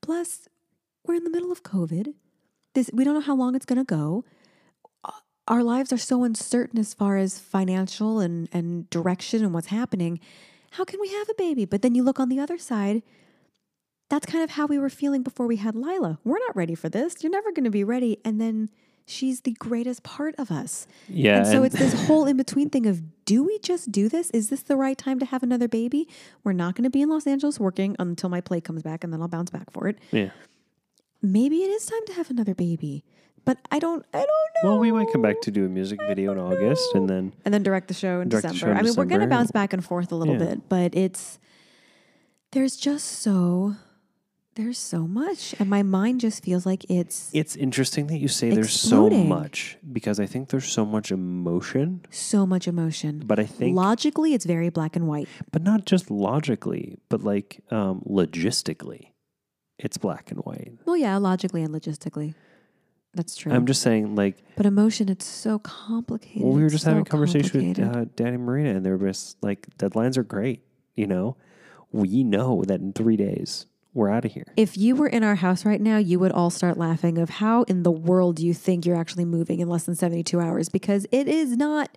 [0.00, 0.48] Plus,
[1.04, 2.14] we're in the middle of COVID.
[2.74, 4.24] This we don't know how long it's going to go
[5.48, 10.20] our lives are so uncertain as far as financial and, and direction and what's happening.
[10.72, 11.64] How can we have a baby?
[11.64, 13.02] But then you look on the other side,
[14.10, 16.18] that's kind of how we were feeling before we had Lila.
[16.22, 17.16] We're not ready for this.
[17.22, 18.18] You're never going to be ready.
[18.24, 18.68] And then
[19.06, 20.86] she's the greatest part of us.
[21.08, 24.08] Yeah, and so and- it's this whole in between thing of do we just do
[24.08, 24.30] this?
[24.30, 26.08] Is this the right time to have another baby?
[26.44, 29.12] We're not going to be in Los Angeles working until my play comes back and
[29.12, 29.98] then I'll bounce back for it.
[30.12, 30.30] Yeah.
[31.22, 33.04] Maybe it is time to have another baby.
[33.48, 34.70] But I don't I don't know.
[34.70, 37.54] Well, we might come back to do a music video in August, and then and
[37.54, 38.58] then direct the show in Direct the December.
[38.58, 40.44] show in I mean, we're going to bounce back and forth a little Yeah.
[40.50, 41.38] bit, but it's
[42.52, 43.76] there's just so
[44.54, 48.50] there's so much, and my mind just feels like it's it's interesting that you say
[48.50, 49.28] there's so Exploding.
[49.30, 53.22] much because I think there's so much emotion, so much emotion.
[53.24, 55.28] but I think, Logically, it's very black and white.
[55.52, 59.12] but not just logically, but like um, logistically,
[59.78, 60.72] it's black and white.
[60.84, 62.34] Well, yeah, logically and logistically,
[63.18, 63.52] that's true.
[63.52, 66.42] I'm just saying, like, but emotion, it's so complicated.
[66.42, 69.08] well, we were just so having a conversation with uh, Danny Marina, and they were
[69.08, 70.62] just like, deadlines are great.
[70.94, 71.36] You know,
[71.90, 74.46] we know that in three days we're out of here.
[74.56, 77.62] If you were in our house right now, you would all start laughing of how
[77.64, 80.68] in the world do you think you're actually moving in less than 72 hours?
[80.68, 81.96] Because it is not.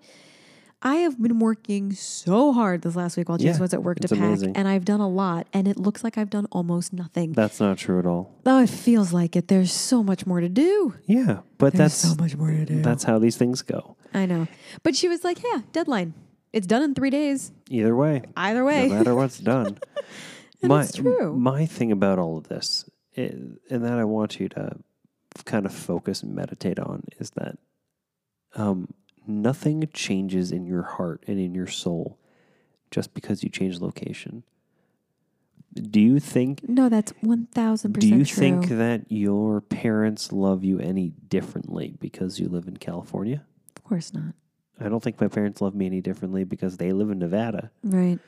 [0.83, 3.99] I have been working so hard this last week while Jason Yeah, was at work
[3.99, 4.55] to pack, amazing.
[4.57, 7.33] and I've done a lot, and it looks like I've done almost nothing.
[7.33, 8.35] That's not true at all.
[8.45, 9.47] Oh, it feels like it.
[9.47, 10.95] There's so much more to do.
[11.05, 12.81] Yeah, but There's that's so much more to do.
[12.81, 13.95] that's how these things go.
[14.13, 14.47] I know.
[14.81, 16.13] But she was like, yeah, deadline.
[16.51, 17.51] It's done in three days.
[17.69, 18.87] Either way, Either way.
[18.89, 19.77] no matter what's done.
[20.63, 21.35] My it's true.
[21.35, 24.77] my thing about all of this, and that I want you to
[25.45, 27.57] kind of focus and meditate on, is that
[28.55, 28.87] um,
[29.27, 32.17] nothing changes in your heart and in your soul
[32.89, 34.43] just because you change location.
[35.73, 36.67] Do you think?
[36.67, 38.39] no, that's 1000% Do you true.
[38.39, 43.45] think that your parents love you any differently because you live in California?
[43.77, 44.33] of course not.
[44.79, 47.71] I don't think my parents love me any differently because they live in Nevada.
[47.83, 48.19] Right.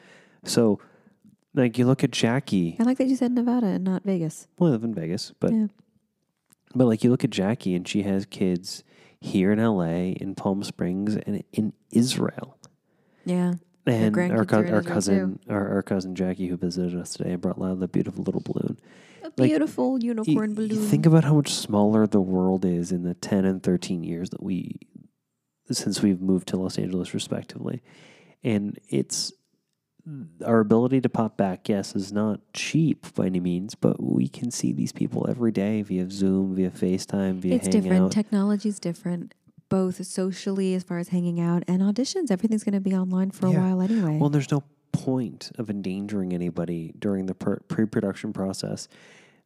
[0.45, 0.79] So,
[1.53, 2.75] like, you look at Jackie.
[2.79, 4.47] I like that you said Nevada and not Vegas.
[4.57, 5.67] Well, I live in Vegas, but yeah.
[6.75, 8.83] but like you look at Jackie and she has kids
[9.23, 12.57] here in L.A., in Palm Springs, and in Israel.
[13.25, 13.53] Yeah.
[13.85, 17.75] And our, co- our cousin, our, our cousin Jackie, who visited us today, brought Lila
[17.77, 18.79] the beautiful little balloon.
[19.21, 20.87] A Like, beautiful unicorn you balloon.
[20.87, 24.43] think about how much smaller the world is in the ten and thirteen years that
[24.43, 24.79] we
[25.71, 27.81] since we've moved to Los Angeles, respectively,
[28.43, 29.31] and it's
[30.45, 31.69] our ability to pop back.
[31.69, 35.81] Yes, is not cheap by any means, but we can see these people every day
[35.81, 37.93] via Zoom, via FaceTime, via it's different.
[37.93, 38.11] Hangout.
[38.11, 39.33] Technology's different,
[39.69, 42.31] both socially as far as hanging out and auditions.
[42.31, 44.17] Everything's going to be online for a while anyway.
[44.17, 48.87] Well, there's no point of endangering anybody during the pre-production process.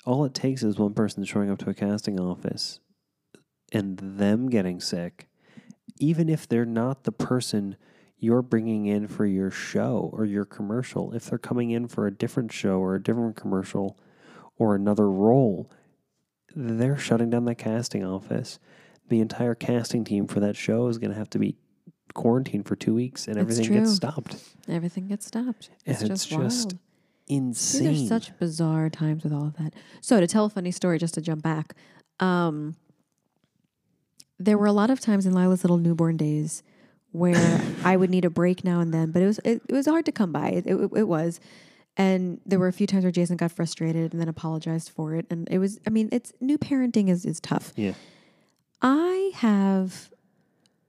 [0.05, 2.79] All it takes is one person showing up to a casting office
[3.71, 5.27] and them getting sick,
[5.99, 7.77] even if they're not the person
[8.19, 11.13] you're bringing in for your show or your commercial.
[11.13, 13.97] If they're coming in for a different show or a different commercial
[14.57, 15.69] or another role,
[16.55, 18.59] they're shutting down that casting office.
[19.09, 21.55] The entire casting team for that show is going to have to be
[22.13, 24.35] quarantined for two weeks, and everything gets stopped.
[24.67, 25.69] Everything gets stopped.
[25.85, 26.75] And It's, it's just.
[27.29, 27.87] Insane.
[27.89, 29.73] These are such bizarre times with all of that.
[29.99, 31.75] So to tell a funny story, just to jump back,
[32.21, 32.75] um,
[34.39, 36.63] there were a lot of times in Lila's little newborn days
[37.17, 39.85] where I would need a break now and then, but it was it, it was
[39.85, 40.49] hard to come by.
[40.49, 41.39] It, it, it was,
[41.95, 45.25] and there were a few times where Jason got frustrated and then apologized for it,
[45.29, 45.79] and it was.
[45.87, 47.73] I mean, it's new parenting is is tough.
[47.75, 47.93] yeah.
[48.81, 50.11] I have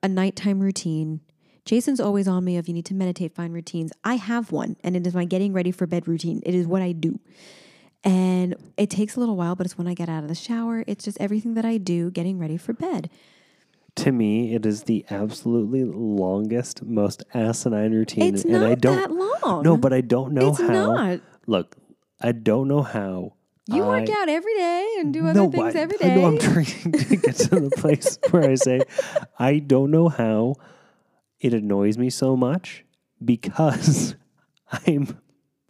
[0.03, 1.21] a nighttime routine.
[1.65, 3.93] Jason's always on me of you need to meditate, find routines.
[4.05, 6.43] I have one, and it is my getting ready for bed routine.
[6.45, 7.21] It is what I do.
[8.05, 10.85] And it takes a little while, but it's when I get out of the shower.
[10.87, 13.11] It's just everything that I do getting ready for bed.
[13.99, 18.97] To me, it is the absolutely longest, most asinine routine, It's and not I don't.
[18.97, 19.63] that long.
[19.63, 20.69] No, but I don't know it's how.
[20.69, 21.21] not.
[21.47, 21.77] Look,
[22.21, 23.35] I don't know how.
[23.67, 26.39] You work out every day and do other no, things I, every I know I'm
[26.39, 28.81] trying to get to the place where I say,
[29.39, 30.55] I don't know how
[31.41, 32.85] it annoys me so much
[33.23, 34.15] because
[34.87, 35.19] I'm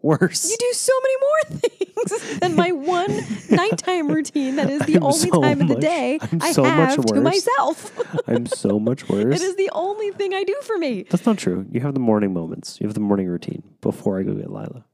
[0.00, 0.48] worse.
[0.50, 1.77] You do so many more things
[2.40, 6.18] than my one nighttime routine that is the I'm only so time of the day
[6.20, 7.92] I'm I so much have to myself.
[8.28, 9.36] I'm so much worse.
[9.40, 11.04] It is the only thing I do for me.
[11.10, 11.66] That's not true.
[11.70, 12.78] You have the morning moments.
[12.80, 14.84] You have the morning routine before I go get Lila.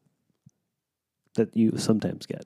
[1.35, 2.45] That you sometimes get.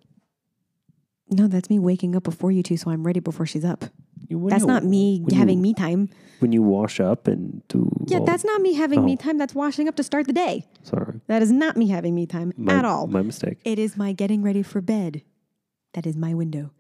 [1.30, 3.84] No, that's me waking up before you two, so I'm ready before she's up.
[4.28, 6.08] You- That's you- not me having you, me time.
[6.40, 7.90] When you wash up and do.
[8.06, 9.16] Yeah, all- that's not me having me Oh.
[9.16, 9.38] time.
[9.38, 10.66] That's washing up to start the day.
[10.82, 11.20] Sorry.
[11.26, 13.06] That is not me having me time My, at all.
[13.06, 13.58] My mistake.
[13.64, 15.22] It is my getting ready for bed.
[15.94, 16.70] That is my window.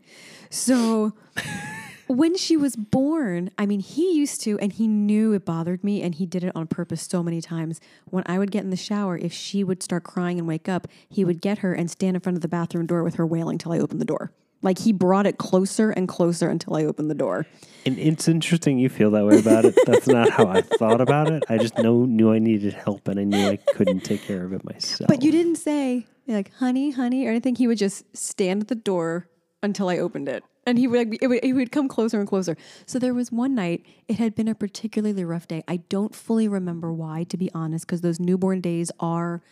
[0.50, 1.12] So
[2.06, 6.02] when she was born, I mean, he used to, and he knew it bothered me,
[6.02, 7.80] and he did it on purpose so many times.
[8.06, 10.86] When I would get in the shower, if she would start crying and wake up,
[11.08, 13.58] he would get her and stand in front of the bathroom door with her wailing
[13.58, 14.30] till I opened the door.
[14.60, 17.46] Like he brought it closer and closer until I opened the door.
[17.86, 19.78] And it's interesting you feel that way about it.
[19.86, 21.44] That's not how I thought about it.
[21.48, 24.52] I just know knew I needed help and I knew I couldn't take care of
[24.52, 25.06] it myself.
[25.08, 27.54] But you didn't say like honey, honey, or anything.
[27.54, 29.28] He would just stand at the door
[29.62, 30.44] until I opened it.
[30.66, 32.56] And he would, like, it would, he would come closer and closer.
[32.84, 35.62] So there was one night, it had been a particularly rough day.
[35.66, 39.42] I don't fully remember why, to be honest, because those newborn days are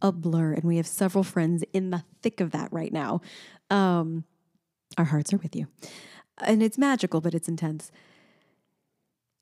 [0.00, 0.54] a blur.
[0.54, 3.20] And we have several friends in the thick of that right now.
[3.68, 4.24] Um,
[4.98, 5.68] our hearts are with you.
[6.38, 7.90] And it's magical, but it's intense.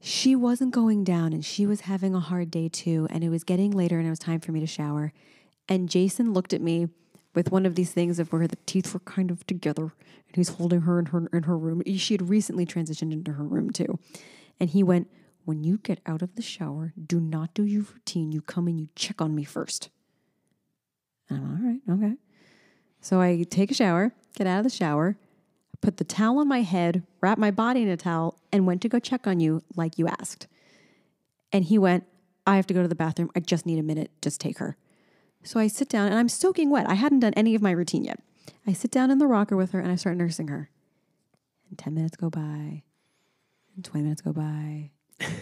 [0.00, 3.06] She wasn't going down and she was having a hard day too.
[3.10, 5.12] And it was getting later and it was time for me to shower.
[5.68, 6.88] And Jason looked at me
[7.34, 10.48] with one of these things of where the teeth were kind of together and he's
[10.50, 11.82] holding her in her in her room.
[11.96, 13.98] She had recently transitioned into her room too.
[14.58, 15.08] And he went,
[15.44, 18.32] When you get out of the shower, do not do your routine.
[18.32, 19.90] You come and you check on me first.
[21.28, 22.16] And I'm all right, okay.
[23.00, 25.16] So I take a shower, get out of the shower,
[25.80, 28.88] put the towel on my head, wrap my body in a towel, and went to
[28.88, 30.46] go check on you like you asked.
[31.52, 32.04] And he went,
[32.46, 33.30] I have to go to the bathroom.
[33.34, 34.10] I just need a minute.
[34.22, 34.76] Just take her.
[35.42, 36.88] So I sit down and I'm soaking wet.
[36.88, 38.20] I hadn't done any of my routine yet.
[38.66, 40.70] I sit down in the rocker with her and I start nursing her.
[41.68, 42.82] And 10 minutes go by,
[43.76, 44.90] and 20 minutes go by,
[45.20, 45.32] and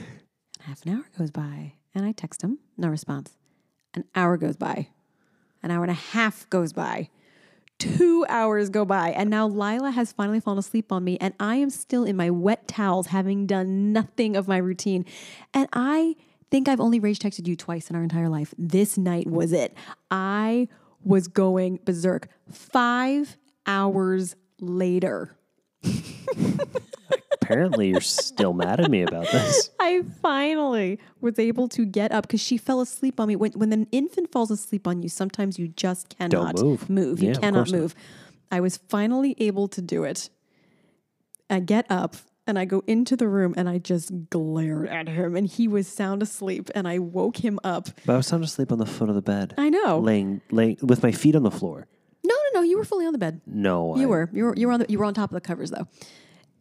[0.61, 1.73] half an hour goes by.
[1.95, 3.37] And I text him, no response.
[3.95, 4.89] An hour goes by,
[5.63, 7.09] an hour and a half goes by.
[7.79, 11.57] Two hours go by, and now Lila has finally fallen asleep on me, and I
[11.57, 15.05] am still in my wet towels, having done nothing of my routine.
[15.55, 16.17] And I
[16.51, 18.53] think I've only rage texted you twice in our entire life.
[18.59, 19.75] This night was it.
[20.11, 20.69] I
[21.05, 22.29] was going berserk.
[22.51, 23.37] Five
[23.67, 25.37] hours later,
[27.49, 29.71] Apparently, you're still mad at me about this.
[29.81, 33.37] I finally was able to get up because she fell asleep on me.
[33.37, 36.91] When, when an infant falls asleep on you, sometimes you just cannot move.
[36.91, 37.23] Move.
[37.23, 37.79] You of cannot course not.
[37.81, 37.95] move.
[38.51, 40.29] I was finally able to do it.
[41.51, 45.35] I get up and I go into the room and I just glared at him
[45.37, 47.89] and he was sound asleep and I woke him up.
[48.07, 49.99] But I was sound asleep on the foot of the bed, I know.
[50.01, 51.87] laying, laying with my feet on the floor.
[52.25, 52.63] No, no, no.
[52.63, 53.41] You were fully on the bed.
[53.47, 54.31] No, You I, were.
[54.33, 54.55] You were.
[54.57, 54.81] You were on.
[54.81, 55.87] The, you were on top of the covers though.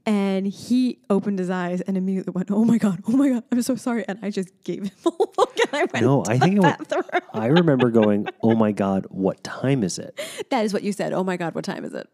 [0.08, 3.04] And he opened his eyes and immediately went, "Oh my god!
[3.08, 3.44] Oh my god!
[3.52, 6.40] I'm so sorry!" And I just gave him a look, and I went, No, I
[6.40, 7.04] think it was.
[7.34, 10.18] I remember going, "Oh my god, what time is it?"
[10.50, 11.12] That is what you said.
[11.12, 11.56] Oh my god!
[11.56, 12.08] What time is it?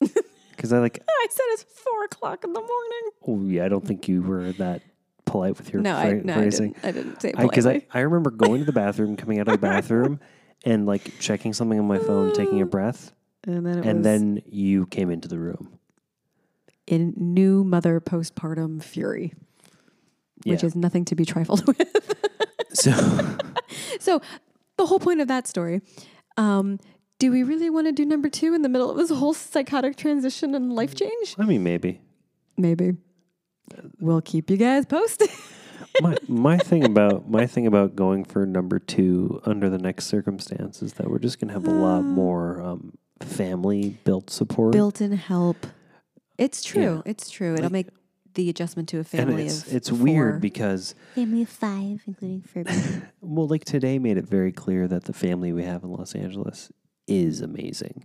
[0.56, 3.10] Because I like, I said it's four o'clock in the morning.
[3.28, 4.80] oh yeah, I don't think you were that
[5.26, 6.72] polite with your No, phra- I no, I phrasing.
[6.72, 6.84] didn't.
[6.84, 7.88] I didn't say it Because I, politely.
[7.92, 10.18] I, remember going to the bathroom, coming out of the bathroom,
[10.64, 13.12] and like checking something on my phone, taking a um, breath,
[13.44, 15.78] and then it and was then you came into the room.
[16.86, 19.34] In new mother postpartum fury,
[20.44, 20.66] which Yeah.
[20.66, 22.14] is nothing to be trifled with.
[22.72, 22.92] So
[24.00, 24.20] So
[24.76, 25.80] the whole point of that story.
[26.36, 26.78] Um,
[27.18, 29.96] do we really want to do number two in the middle of this whole psychotic
[29.96, 31.34] transition and life change?
[31.38, 32.00] I mean, maybe
[32.58, 32.92] Maybe.
[34.00, 35.28] We'll keep you guys posted.
[36.00, 40.82] my my thing about my thing about going for number two under the next circumstance
[40.82, 44.72] is that we're just gonna have a lot more um, family built support.
[44.72, 45.66] Built in help.
[46.38, 46.82] It's true.
[46.96, 47.02] Yeah.
[47.10, 47.54] It's true.
[47.54, 47.88] It'll Like- make
[48.34, 49.98] the adjustment to a and family it's of it's four.
[49.98, 52.70] weird because Family of five, including Furby.
[53.22, 56.70] well, like today made it very clear that the family we have in Los Angeles
[57.06, 58.04] is amazing,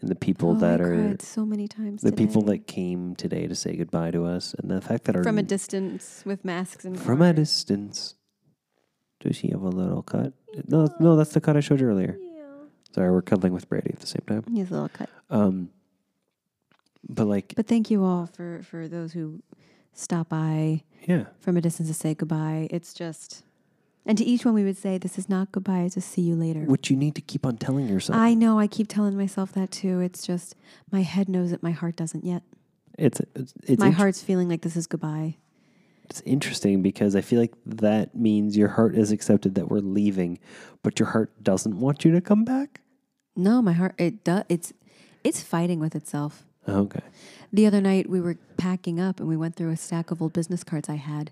[0.00, 2.02] and the people Oh, that I are cried so many times.
[2.02, 5.24] the people that came today to say goodbye to us, and the fact that our
[5.24, 8.14] from a distance with masks and from a distance.
[9.20, 10.34] Does she have a little cut?
[10.68, 12.16] No, no, that's the cut I showed you earlier.
[12.94, 14.44] Sorry, we're cuddling with Brady at the same time.
[14.52, 15.08] He has a little cut.
[15.30, 15.70] Um,
[17.08, 19.42] but like, But thank you all for for those who
[19.92, 22.68] stop by yeah, from a distance to say goodbye.
[22.70, 23.44] It's just,
[24.06, 25.80] and to each one we would say, "This is not goodbye.
[25.82, 28.18] It's a see you later." which you need to keep on telling yourself.
[28.18, 28.58] I know.
[28.58, 30.00] I keep telling myself that too.
[30.00, 30.54] It's just
[30.90, 31.62] my head knows it.
[31.62, 32.42] My heart doesn't yet.
[32.98, 35.36] it's it's it's, my int- heart's feeling like this is goodbye.
[36.04, 40.38] it's interesting because I feel like that means your heart is accepted that we're leaving,
[40.82, 42.80] but your heart doesn't want you to come back.
[43.36, 43.94] No, my heart.
[43.98, 44.44] It does.
[44.48, 44.72] It's
[45.24, 46.44] it's fighting with itself.
[46.68, 47.00] Okay,
[47.52, 50.32] The other night we were packing up and we went through a stack of old
[50.32, 51.30] business cards I had.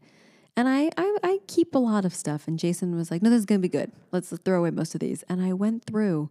[0.57, 2.47] And I, I, I keep a lot of stuff.
[2.47, 3.91] And Jason was like, no, this is going to be good.
[4.11, 5.23] Let's throw away most of these.
[5.29, 6.29] And I went through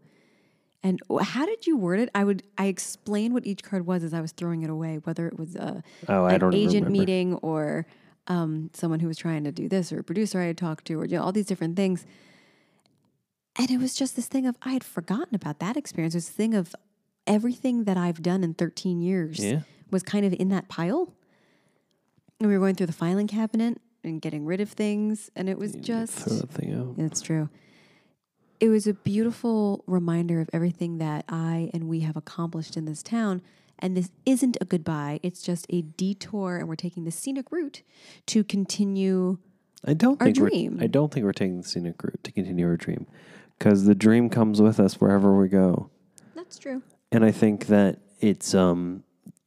[0.83, 2.09] and how did you word it?
[2.15, 5.27] I would, I explained what each card was as I was throwing it away, whether
[5.27, 6.89] it was a, oh, an agent remember.
[6.89, 7.85] meeting or
[8.27, 10.99] um, someone who was trying to do this or a producer I had talked to
[10.99, 12.05] or you know, all these different things.
[13.57, 16.15] And it was just this thing of, I had forgotten about that experience.
[16.15, 16.75] This thing of
[17.27, 21.13] everything that I've done in 13 years Yeah, was kind of in that pile.
[22.39, 25.29] And we were going through the filing cabinet and getting rid of things.
[25.36, 26.95] And it was just, throw that thing out.
[26.97, 27.49] it's true.
[28.60, 33.01] It was a beautiful reminder of everything that I and we have accomplished in this
[33.03, 33.41] town.
[33.79, 36.57] And this isn't a goodbye, it's just a detour.
[36.57, 37.81] And we're taking the scenic route
[38.27, 39.39] to continue.
[39.84, 40.77] I don't Our think dream.
[40.77, 40.84] we're.
[40.84, 43.07] I don't think we're taking the scenic route to continue our dream,
[43.57, 45.89] because the dream comes with us wherever we go.
[46.36, 46.84] That's true.
[47.12, 49.04] And I think that it's um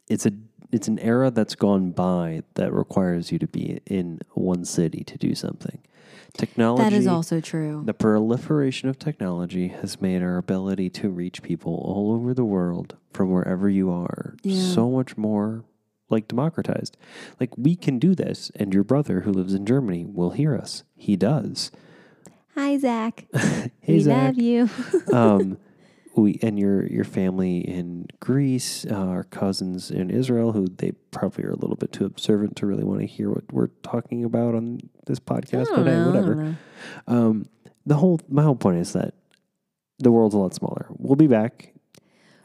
[0.08, 0.32] it's a
[0.72, 5.16] it's an era that's gone by that requires you to be in one city to
[5.16, 5.78] do something.
[6.36, 7.82] Technology That is also true.
[7.84, 12.96] the proliferation of technology has made our ability to reach people all over the world
[13.12, 14.56] from wherever you are Yeah.
[14.74, 15.64] so much more
[16.10, 16.96] like democratized.
[17.38, 20.82] Like we can do this and your brother who lives in Germany will hear us.
[20.96, 21.70] He does.
[22.56, 23.26] Hi, Zach.
[23.80, 24.34] Hey we Zach.
[24.34, 24.68] love you.
[25.12, 25.58] um,
[26.16, 31.44] we and your your family in Greece, uh, our cousins in Israel, who they probably
[31.44, 34.54] are a little bit too observant to really want to hear what we're talking about
[34.54, 35.90] on this podcast today.
[35.96, 36.56] know, Whatever.
[37.06, 37.46] Um,
[37.86, 39.14] the whole my whole point is that
[39.98, 40.86] the world's a lot smaller.
[40.90, 41.72] We'll be back,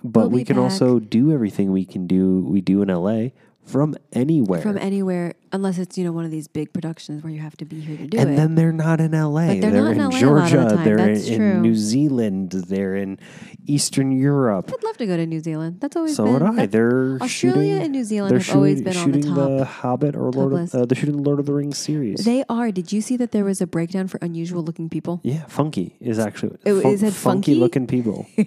[0.04, 0.64] but We'll we can back.
[0.64, 2.42] also do everything we can do.
[2.42, 3.30] We do in LA
[3.66, 4.62] from anywhere.
[4.62, 7.66] From anywhere, unless it's you know one of these big productions where you have to
[7.66, 8.32] be here to do and it.
[8.32, 9.48] And then they're not in LA.
[9.48, 10.76] But they're they're not in in LA a lot of the Georgia.
[10.76, 10.84] time.
[10.86, 11.60] They're That's in, true.
[11.62, 12.52] New Zealand.
[12.52, 13.20] They're in
[13.68, 14.72] Eastern Europe.
[14.74, 15.78] I'd love to go to New Zealand.
[15.82, 16.66] That's always So been would I.
[16.66, 17.84] They're Australia shooting.
[17.84, 19.36] and New Zealand have always shooting, been on the top.
[19.60, 22.26] the Hobbit or Lord of, uh, they're shooting Lord of the Rings series.
[22.26, 22.72] They are.
[22.72, 25.20] Did you see that there was a breakdown for unusual looking people?
[25.24, 27.56] yeah, funky is actually Oh, is it funky funky?
[27.56, 28.26] looking people.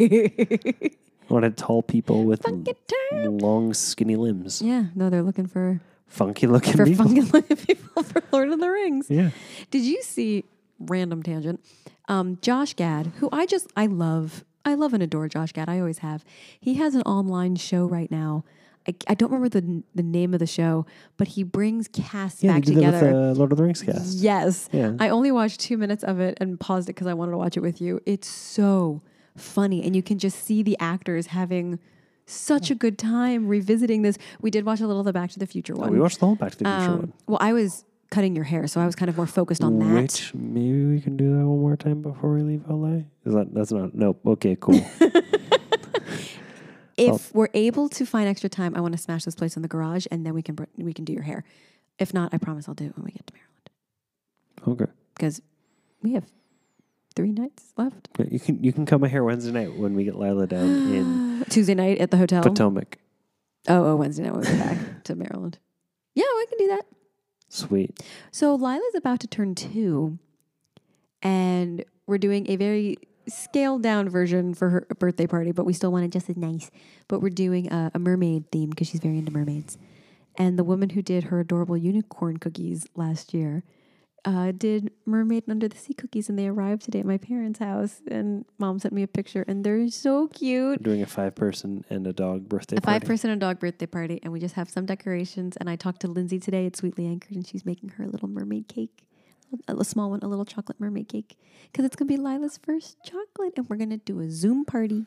[1.29, 2.75] I wanted tall people with Funky
[3.13, 4.61] long, skinny limbs.
[4.63, 7.05] Yeah, no, they're looking for Funky looking for people.
[7.07, 9.07] funky looking people for Lord of the Rings.
[9.09, 9.31] Yeah.
[9.71, 10.45] Did you see
[10.79, 11.61] random tangent?
[12.09, 15.69] Um, Josh Gad, who I just I love, I love and adore Josh Gad.
[15.69, 16.25] I always have.
[16.61, 18.45] He has an online show right now.
[18.87, 20.85] I, I don't remember the the name of the show,
[21.17, 23.07] but he brings casts Yeah, back together.
[23.07, 24.19] with uh, Lord of the Rings cast.
[24.19, 24.69] Yes.
[24.73, 24.95] Yeah.
[24.99, 27.57] I only watched two minutes of it and paused it because I wanted to watch
[27.57, 28.01] it with you.
[28.07, 29.01] It's so
[29.37, 29.83] funny.
[29.83, 31.79] And you can just see the actors having
[32.27, 34.17] such a good time revisiting this.
[34.41, 35.93] We did watch a little of the Back to the Future Oh, one.
[35.93, 37.13] we watched the whole Back to the Future Um, one.
[37.27, 40.03] well, I was cutting your hair, so I was kind of more focused on that.
[40.03, 43.03] Which maybe we can do that one more time before we leave LA.
[43.25, 44.21] Is that that's not nope.
[44.27, 44.81] Okay, cool.
[46.99, 49.69] If we're able to find extra time, I want to smash this place in the
[49.69, 51.43] garage, and then we can br- we can do your hair.
[51.99, 54.93] If not, I promise I'll do it when we get to Maryland okay.
[55.15, 55.41] because
[56.03, 56.25] we have
[57.13, 58.09] three nights left.
[58.31, 61.75] You can you can my hair Wednesday night when we get Lila down in Tuesday
[61.75, 62.43] night at the hotel.
[62.43, 62.99] Potomac.
[63.69, 65.59] Oh, oh, Wednesday night we'll go back to Maryland.
[66.15, 66.83] Yeah, I can do that.
[67.49, 68.03] Sweet.
[68.31, 70.19] So Lila's about to turn two,
[71.23, 72.97] and we're doing a very
[73.29, 76.71] scaled down version for her birthday party, but we still want it just as nice.
[77.09, 79.79] But we're doing a, a mermaid theme because she's very into mermaids.
[80.37, 83.63] And the woman who did her adorable unicorn cookies last year
[84.25, 88.01] uh, did mermaid under the sea cookies, and they arrived today at my parents' house.
[88.09, 90.81] And mom sent me a picture, and they're so cute.
[90.81, 92.79] We're doing a five person and a dog birthday party.
[92.79, 93.01] A party.
[93.01, 95.57] five person and dog birthday party, and we just have some decorations.
[95.57, 98.29] And I talked to Lindsay today at Sweetly Anchored, and she's making her a little
[98.29, 99.03] mermaid cake,
[99.67, 101.37] a, a small one, a little chocolate mermaid cake,
[101.73, 105.07] because it's gonna be Lila's first chocolate, and we're gonna do a Zoom party,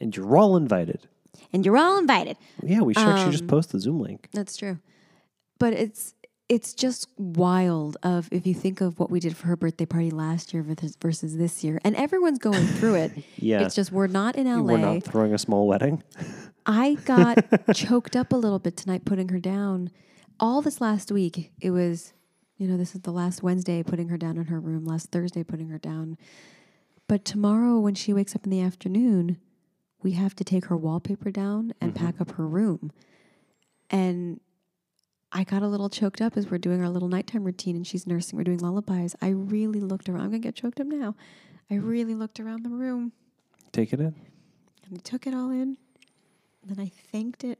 [0.00, 1.06] And you're all invited.
[1.52, 2.38] and you're all invited.
[2.62, 4.28] Yeah, we should actually just Um, post the Zoom link.
[4.32, 4.78] That's true,
[5.58, 6.14] but it's
[6.52, 7.96] it's just wild.
[8.02, 10.96] Of if you think of what we did for her birthday party last year versus
[11.00, 13.12] versus this year, and everyone's going through it.
[13.36, 13.62] Yeah.
[13.62, 14.60] It's just we're not in LA.
[14.60, 16.02] We're not throwing a small wedding.
[16.64, 17.38] I got
[17.74, 19.90] choked up a little bit tonight putting her down.
[20.38, 22.12] All this last week, it was,
[22.58, 25.42] you know, this is the last Wednesday putting her down in her room, last Thursday
[25.42, 26.18] putting her down.
[27.08, 29.38] But tomorrow, when she wakes up in the afternoon,
[30.02, 32.04] we have to take her wallpaper down and mm-hmm.
[32.04, 32.92] pack up her room.
[33.90, 34.40] And
[35.32, 38.06] I got a little choked up as we're doing our little nighttime routine and she's
[38.06, 39.16] nursing, we're doing lullabies.
[39.22, 40.20] I really looked around.
[40.22, 41.14] I'm going to get choked up now.
[41.70, 41.88] I mm.
[41.88, 43.12] really looked around the room
[43.72, 44.14] Take it in.
[44.86, 45.78] and I took it all in.
[46.62, 47.58] And then I thanked it,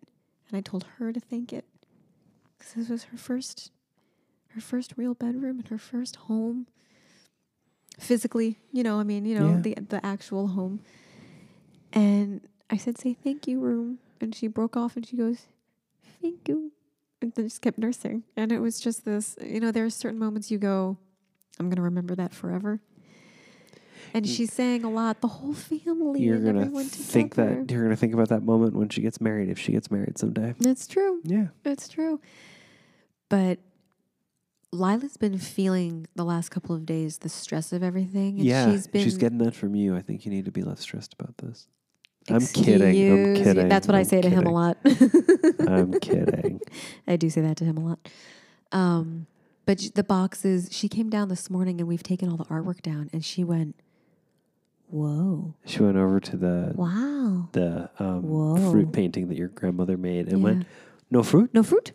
[0.48, 1.64] and I told her to thank it
[2.56, 3.72] because this was her first,
[4.48, 6.68] her first real bedroom and her first home.
[7.98, 9.60] Physically, you know, I mean, you know, Yeah.
[9.60, 10.80] the the actual home.
[11.92, 15.46] And I said, "Say thank you, room," and she broke off and she goes,
[16.20, 16.70] "Thank you,"
[17.22, 18.24] and then just kept nursing.
[18.36, 20.98] And it was just this, you know, there are certain moments you go,
[21.58, 22.80] "I'm gonna remember that forever."
[24.14, 25.20] And she's saying a lot.
[25.22, 29.00] The whole family You're gonna think that you're gonna think about that moment when she
[29.00, 30.54] gets married, if she gets married someday.
[30.58, 31.20] That's true.
[31.24, 31.48] Yeah.
[31.62, 32.20] That's true.
[33.28, 33.58] But
[34.70, 38.38] Lila's been feeling the last couple of days the stress of everything.
[38.38, 38.70] And yeah.
[38.70, 39.96] she's been getting that from you.
[39.96, 41.68] I think you need to be less stressed about this.
[42.28, 42.82] I'm kidding.
[43.12, 43.68] I'm Excuse kidding.
[43.68, 44.54] That's what I I'm say to him a kidding.
[44.54, 44.76] lot.
[45.68, 46.60] I'm kidding.
[47.06, 48.08] I do say that to him a lot.
[48.70, 49.26] Um,
[49.66, 53.10] but the boxes, she came down this morning and we've taken all the artwork down
[53.12, 53.76] and she went,
[54.88, 55.54] Whoa.
[55.64, 57.48] She went over to the Wow.
[57.52, 58.70] the um, Whoa.
[58.70, 60.66] fruit painting that your grandmother made and went,
[61.10, 61.92] "No fruit." no fruit,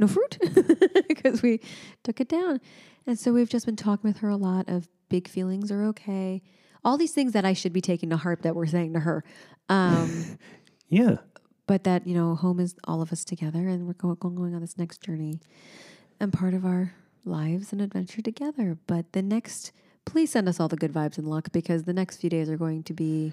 [0.00, 0.38] no fruit,
[1.08, 1.60] because we
[2.02, 2.60] took it down.
[3.06, 6.42] And so we've just been talking with her a lot of big feelings are okay.
[6.84, 9.24] All these things that I should be taking to heart that we're saying to her.
[9.68, 10.38] Um,
[10.88, 11.16] Yeah.
[11.66, 14.60] but that, you know, home is all of us together and we're go- going on
[14.60, 15.40] this next journey
[16.20, 16.92] and part of our
[17.24, 18.76] lives and adventure together.
[18.86, 19.72] But the next,
[20.04, 22.58] please send us all the good vibes and luck because the next few days are
[22.58, 23.32] going to be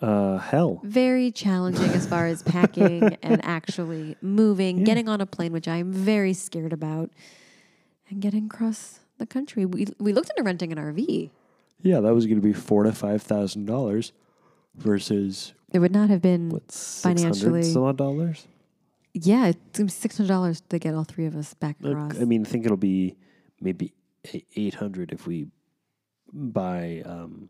[0.00, 0.80] Uh, hell.
[0.82, 4.84] very challenging as far as packing and actually moving, Yeah.
[4.84, 7.10] getting on a plane, which I am very scared about,
[8.08, 9.66] and getting across the country.
[9.66, 11.30] We we looked into renting an RV.
[11.82, 14.12] Yeah, that was going to be four to five thousand dollars
[14.74, 18.46] versus It would not have been what Financially- some odd dollars.
[19.14, 21.92] yeah, it's gonna be six hundred dollars to get all three of us back Look,
[21.92, 22.20] across.
[22.20, 23.16] I mean, I think it'll be
[23.60, 23.92] maybe
[24.56, 25.48] eight hundred if we
[26.32, 27.48] buy um,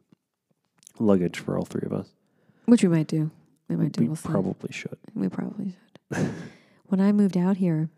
[0.98, 2.08] luggage for all three of us.
[2.66, 3.30] Which we might do.
[3.68, 4.02] We might do.
[4.02, 4.28] We We'll see.
[4.28, 4.98] probably should.
[5.14, 5.74] We probably
[6.12, 6.30] should.
[6.86, 7.88] when I moved out here,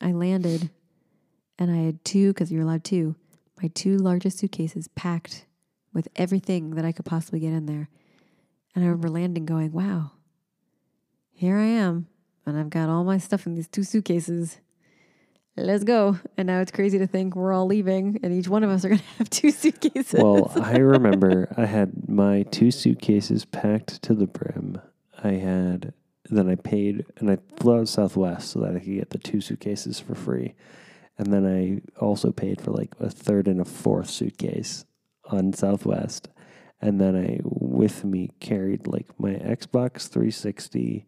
[0.00, 0.70] I landed
[1.58, 3.16] and I had two, because you're allowed two,
[3.62, 5.46] my two largest suitcases packed
[5.92, 7.88] with everything that I could possibly get in there.
[8.74, 10.12] And I remember landing going, wow,
[11.32, 12.06] here I am.
[12.46, 14.58] And I've got all my stuff in these two suitcases.
[15.56, 16.18] Let's go.
[16.36, 18.88] And now it's crazy to think we're all leaving and each one of us are
[18.90, 20.20] going to have two suitcases.
[20.22, 24.80] Well, I remember I had my two suitcases packed to the brim.
[25.22, 25.92] I had
[26.30, 29.40] then I paid and I flew out Southwest so that I could get the two
[29.40, 30.54] suitcases for free.
[31.18, 34.84] And then I also paid for like a third and a fourth suitcase
[35.24, 36.28] on Southwest.
[36.80, 41.04] And then I with me carried like my Xbox 360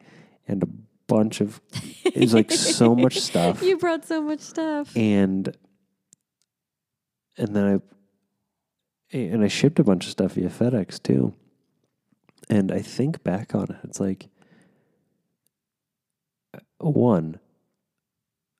[0.48, 0.68] and a
[1.06, 1.60] bunch of
[2.04, 4.96] it was like so much stuff you brought so much stuff.
[4.96, 5.56] and
[7.36, 7.64] and then
[9.12, 11.34] I and I shipped a bunch of stuff via FedEx too.
[12.48, 14.28] And I think back on it, it's like
[16.54, 17.38] uh, one,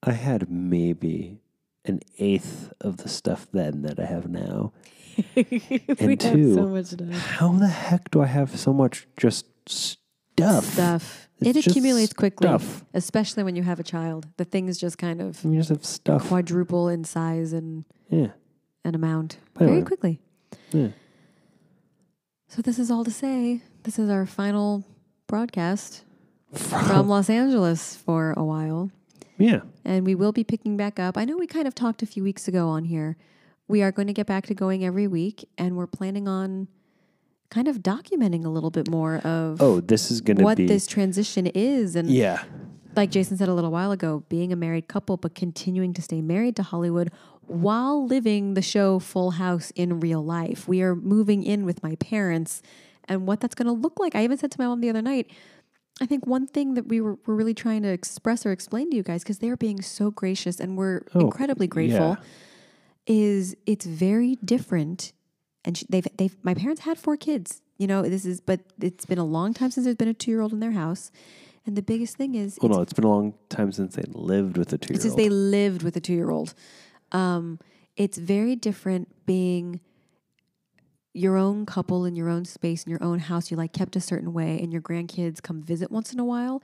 [0.02, 1.40] I had maybe
[1.84, 4.72] an eighth of the stuff then that I have now.
[5.34, 7.08] we And two, so much stuff.
[7.12, 10.64] How the heck do I have so much just stuff?
[10.64, 11.28] Stuff.
[11.40, 12.84] It's it accumulates quickly, stuff.
[12.94, 14.26] especially when you have a child.
[14.36, 16.28] The things just kind of You just have stuff.
[16.28, 18.28] quadruple in size and, Yeah.
[18.84, 20.20] and amount very quickly.
[20.72, 20.88] Yeah.
[22.48, 23.62] So this is all to say.
[23.84, 24.84] This is our final
[25.26, 26.04] broadcast
[26.52, 28.90] from Los Angeles for a while.
[29.40, 29.60] Yeah.
[29.84, 31.16] and we will be picking back up.
[31.18, 33.16] I know we kind of talked a few weeks ago on here.
[33.68, 36.68] We are going to get back to going every week, and we're planning on
[37.50, 40.86] kind of documenting a little bit more of Oh, this is gonna what be this
[40.86, 41.96] transition is.
[41.96, 42.42] And Yeah.
[42.94, 46.20] like Jason said a little while ago, being a married couple, but continuing to stay
[46.20, 47.10] married to Hollywood
[47.46, 50.68] while living the show Full House in real life.
[50.68, 52.62] We are moving in with my parents
[53.08, 54.14] and what that's going to look like.
[54.14, 55.28] I even said to my mom the other night,
[56.00, 58.96] I think one thing that we were, were really trying to express or explain to
[58.96, 62.16] you guys, because they're being so gracious and we're Oh, incredibly grateful,
[63.06, 65.12] is it's very different.
[65.64, 69.04] And sh- they've, they've, my parents had four kids, you know, this is, but it's
[69.04, 71.10] been a long time since there's been a two year old in their house.
[71.66, 74.04] And the biggest thing is, Well, it's no, it's been a long time since they
[74.12, 75.18] lived with a two year old.
[75.18, 76.54] they lived with a two year old.
[77.12, 77.58] Um,
[77.96, 79.80] it's very different being
[81.12, 83.50] your own couple in your own space in your own house.
[83.50, 86.62] You like kept a certain way, and your grandkids come visit once in a while,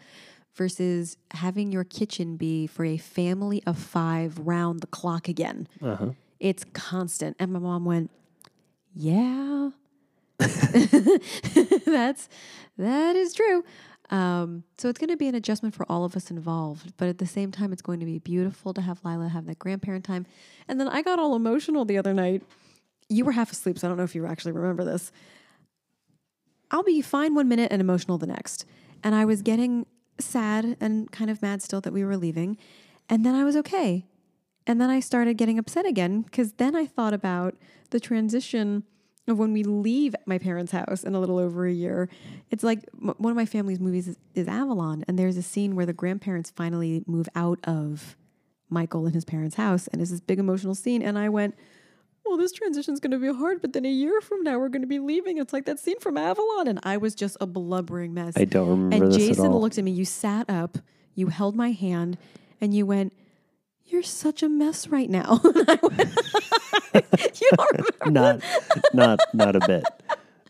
[0.55, 5.69] versus having your kitchen be for a family of five round the clock again.
[5.83, 6.11] uh-huh.
[6.39, 7.35] It's constant.
[7.39, 8.11] And my mom went,
[8.95, 9.71] "Yeah,
[10.39, 12.29] that's
[12.77, 13.65] that is true."
[14.11, 17.19] Um, so it's going to be an adjustment for all of us involved, but at
[17.19, 20.27] the same time, it's going to be beautiful to have Lila have that grandparent time.
[20.69, 22.43] And then I got all emotional the other night.
[23.09, 25.13] You were half asleep, so I don't know if you actually remember this.
[26.71, 28.65] I'll be fine one minute and emotional the next.
[29.03, 29.87] And I was getting
[30.19, 32.57] sad and kind of mad still that we were leaving.
[33.09, 34.07] And then I was okay.
[34.67, 37.55] And then I started getting upset again because then I thought about
[37.91, 38.83] the transition
[39.29, 42.09] of when we leave my parents' house in a little over a year.
[42.51, 45.75] It's like m- one of my family's movies is, is Avalon, and there's a scene
[45.75, 48.17] where the grandparents finally move out of
[48.69, 51.03] Michael and his parents' house, and it's this big emotional scene.
[51.03, 51.57] And I went,
[52.27, 54.83] well, this transition's going to be hard, but then a year from now we're going
[54.83, 55.39] to be leaving.
[55.39, 58.35] It's like that scene from Avalon, and I was just a blubbering mess.
[58.37, 59.61] I don't remember and Jason at all.
[59.61, 59.91] looked at me.
[59.93, 60.79] You sat up,
[61.15, 62.19] you held my hand,
[62.61, 63.13] and you went,
[63.85, 66.15] "You're such a mess right now." Went,
[67.41, 67.73] you don't
[68.05, 68.11] remember?
[68.11, 68.41] not,
[68.95, 69.85] not, not a bit.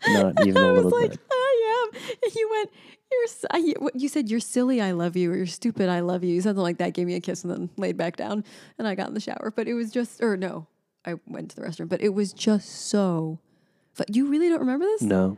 [0.07, 1.19] Not even I a was little like, bit.
[1.31, 2.69] "I am." And you went,
[3.11, 4.81] "You're." you- said, "You're silly.
[4.81, 5.89] I love you," or "You're stupid.
[5.89, 6.93] I love you." You something like that.
[6.93, 8.43] Gave me a kiss and then laid back down,
[8.79, 9.51] and I got in the shower.
[9.55, 10.67] But it was just, or no,
[11.07, 11.89] I went to the restroom.
[11.89, 13.39] But it was just so.
[13.97, 15.01] But you really don't remember this?
[15.01, 15.37] No.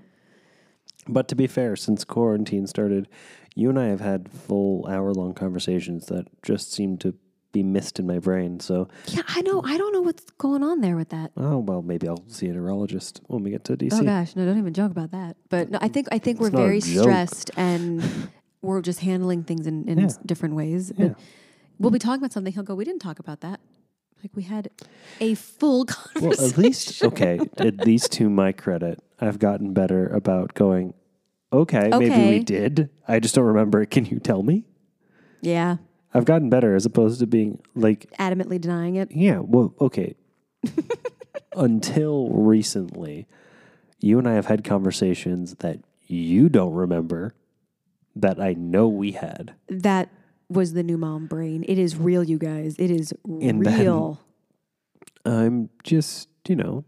[1.08, 3.08] But to be fair, since quarantine started,
[3.56, 7.16] you and I have had full hour long conversations that just seem to
[7.52, 8.60] be missed in my brain.
[8.60, 9.62] So, Yeah, I know.
[9.66, 11.32] I don't know what's going on there with that.
[11.36, 13.90] oh well, maybe I'll see a neurologist when we get to DC.
[13.94, 15.36] Oh gosh, no, don't even joke about that.
[15.50, 18.04] But no, I think I think we're It's a very stressed and
[18.62, 20.10] we're just handling things in, in Yeah.
[20.26, 20.92] different ways.
[20.96, 21.08] Yeah.
[21.10, 21.18] But
[21.80, 22.54] we'll be talking about something.
[22.54, 23.60] He'll go, "We didn't talk about that."
[24.22, 24.70] Like we had
[25.22, 26.30] a full conversation.
[26.40, 27.40] Well, at least okay.
[27.58, 30.94] At least to my credit, I've gotten better about going.
[31.52, 32.90] Okay, maybe we did.
[33.08, 33.84] I just don't remember.
[33.86, 34.66] Can you tell me?
[35.42, 35.78] yeah,
[36.14, 39.12] I've gotten better as opposed to being like, adamantly denying it.
[39.12, 40.16] yeah, well, okay.
[41.56, 43.26] Until recently,
[44.00, 47.34] you and I have had conversations that you don't remember
[48.16, 49.56] that I know we had.
[49.70, 50.10] That
[50.50, 51.64] was the new mom brain.
[51.68, 52.76] It is real, you guys.
[52.80, 54.20] It is And real.
[55.26, 56.86] I'm just, you know,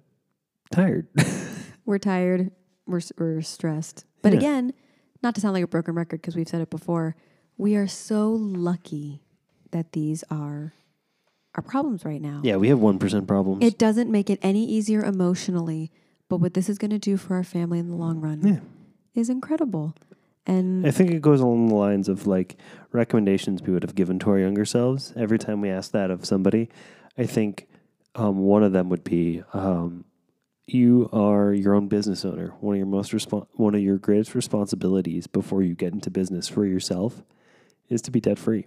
[0.72, 1.08] tired.
[1.86, 2.52] we're tired.
[2.88, 4.06] we're, we're stressed.
[4.22, 4.40] But Yeah.
[4.40, 4.74] again,
[5.22, 7.16] not to sound like a broken record because we've said it before,
[7.58, 9.22] we are so lucky
[9.72, 10.74] that these are
[11.56, 12.42] our problems right now.
[12.44, 13.64] Yeah, we have 1% problems.
[13.64, 15.92] It doesn't make it any easier emotionally,
[16.30, 18.60] but what this is going to do for our family in the long run Yeah.
[19.14, 19.94] is incredible.
[20.46, 22.58] And I think it goes along the lines of like
[22.92, 26.26] recommendations we would have given to our younger selves every time we ask that of
[26.26, 26.70] somebody.
[27.18, 27.68] I think
[28.16, 30.06] um, one of them would be um,
[30.68, 32.54] you are your own business owner.
[32.60, 33.14] One of your most
[33.54, 37.24] one of your greatest responsibilities before you get into business for yourself
[37.90, 38.66] is to be debt free.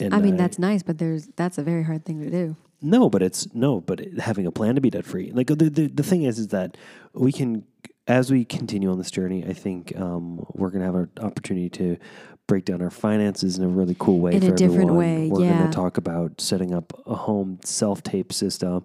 [0.00, 2.56] I mean, that's nice, but there's that's a very hard thing to do.
[2.80, 5.30] No, but it's no, but it, having a plan to be debt free.
[5.32, 6.76] Like the, the the thing is, is that
[7.12, 7.64] we can,
[8.06, 11.96] as we continue on this journey, I think um, we're gonna have an opportunity to
[12.48, 14.32] break down our finances in a really cool way.
[14.34, 14.96] In for a different everyone.
[14.96, 15.58] way, We're yeah.
[15.58, 18.84] gonna talk about setting up a home self tape system.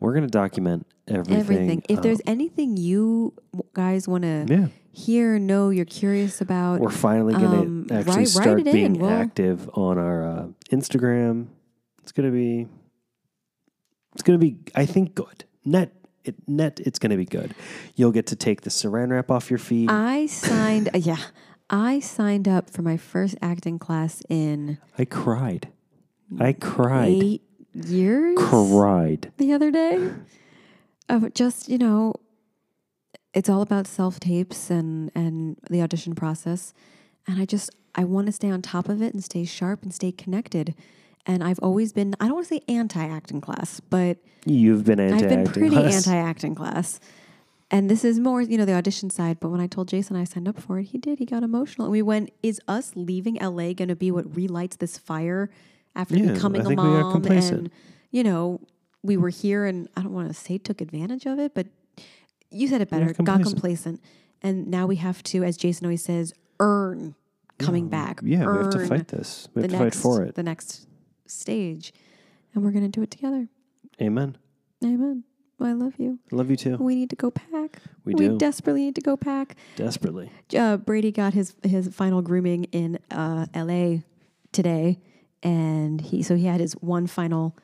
[0.00, 1.36] We're gonna document everything.
[1.38, 1.82] Everything.
[1.88, 3.34] If um, there's anything you
[3.72, 8.16] guys want to yeah, hear, know, you're curious about, we're finally gonna um, actually write-
[8.16, 8.72] write start it in.
[8.72, 11.46] being We'll- active on our uh, Instagram.
[12.02, 12.66] It's gonna be.
[14.14, 14.58] It's gonna be.
[14.74, 15.44] I think good.
[15.64, 15.92] Net.
[16.28, 16.80] It, net.
[16.80, 17.54] It's gonna be good.
[17.96, 19.90] You'll get to take the Saran wrap off your feet.
[19.90, 20.88] I signed.
[20.94, 21.18] uh, yeah,
[21.70, 25.68] I signed up for my first acting class in I cried.
[26.38, 27.08] I cried.
[27.08, 27.42] eight
[27.74, 28.36] years.
[28.38, 29.32] Cried.
[29.36, 30.12] the other day
[31.08, 32.14] of just you know
[33.34, 36.74] it's all about self tapes and and the audition process
[37.26, 39.94] and i just i want to stay on top of it and stay sharp and
[39.94, 40.74] stay connected
[41.28, 45.16] and i've always been i don't want to say anti-acting class but You've been anti
[45.24, 46.98] i've been pretty anti-acting class
[47.70, 50.24] and this is more you know the audition side but when i told jason i
[50.24, 53.36] signed up for it he did he got emotional and we went is us leaving
[53.36, 55.48] la going to be what relights this fire
[55.94, 57.58] after Yeah, becoming a mom complacent.
[57.58, 57.70] and
[58.10, 58.60] you know
[59.04, 61.68] we were here and I don't want to say took advantage of it, but
[62.50, 64.00] you said it better, got got complacent.
[64.00, 64.00] complacent.
[64.42, 67.14] And now we have to, as Jason always says, earn
[67.58, 68.20] coming back.
[68.24, 69.46] Yeah, we have to fight this.
[69.54, 70.34] We have to next, fight for it.
[70.34, 70.87] The next
[71.30, 71.92] stage.
[72.54, 73.48] And we're going to do it together.
[74.00, 74.36] Amen.
[74.84, 75.24] Amen.
[75.60, 76.20] I love you.
[76.32, 76.76] I love you too.
[76.76, 77.80] We need to go pack.
[78.04, 78.38] We do.
[78.38, 79.56] desperately need to go pack.
[79.74, 80.30] Desperately.
[80.56, 84.04] Uh, Brady got his his final grooming in uh, L.A.
[84.52, 85.00] today,
[85.42, 87.56] and he so he had his one final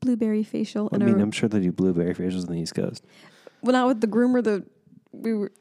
[0.00, 0.90] blueberry facial.
[0.92, 3.02] I mean, I'm sure they do blueberry facials on the East Coast.
[3.62, 4.44] well, not with the groomer.
[4.44, 4.66] The
[5.12, 5.52] we were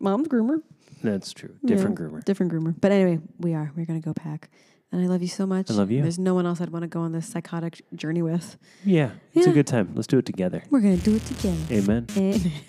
[0.00, 0.62] mom's groomer,
[1.04, 1.54] That's true.
[1.64, 2.24] Different Yeah, groomer.
[2.24, 2.74] different groomer.
[2.80, 3.70] But anyway, we are.
[3.76, 4.50] We're gonna go pack,
[4.92, 5.70] and I love you so much.
[5.70, 6.02] I love you.
[6.02, 8.56] There's no one else I'd want to go on this psychotic journey with.
[8.84, 9.52] Yeah, it's Yeah.
[9.52, 9.90] a good time.
[9.94, 10.62] Let's do it together.
[10.70, 11.56] We're gonna do it together.
[11.70, 12.06] Amen.
[12.16, 12.52] Amen.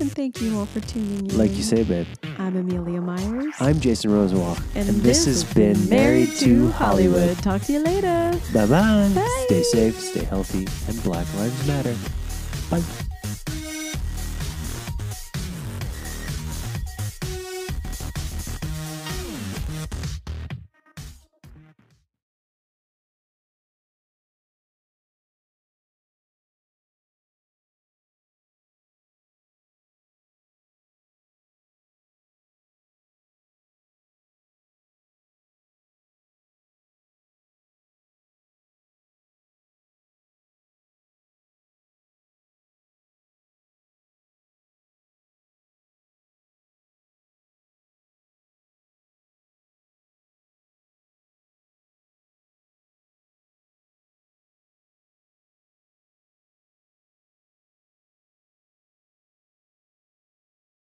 [0.00, 1.36] and thank you all for tuning in.
[1.38, 2.06] Like you say, babe.
[2.38, 3.54] I'm Amelia Myers.
[3.60, 7.36] I'm Jason Rosenwalk, and, this, has been Married to Hollywood.
[7.38, 8.32] Talk to you later.
[8.52, 9.10] Bye bye.
[9.14, 9.44] Bye.
[9.46, 11.96] Stay safe, stay healthy, and Black Lives Matter.
[12.70, 12.82] Bye.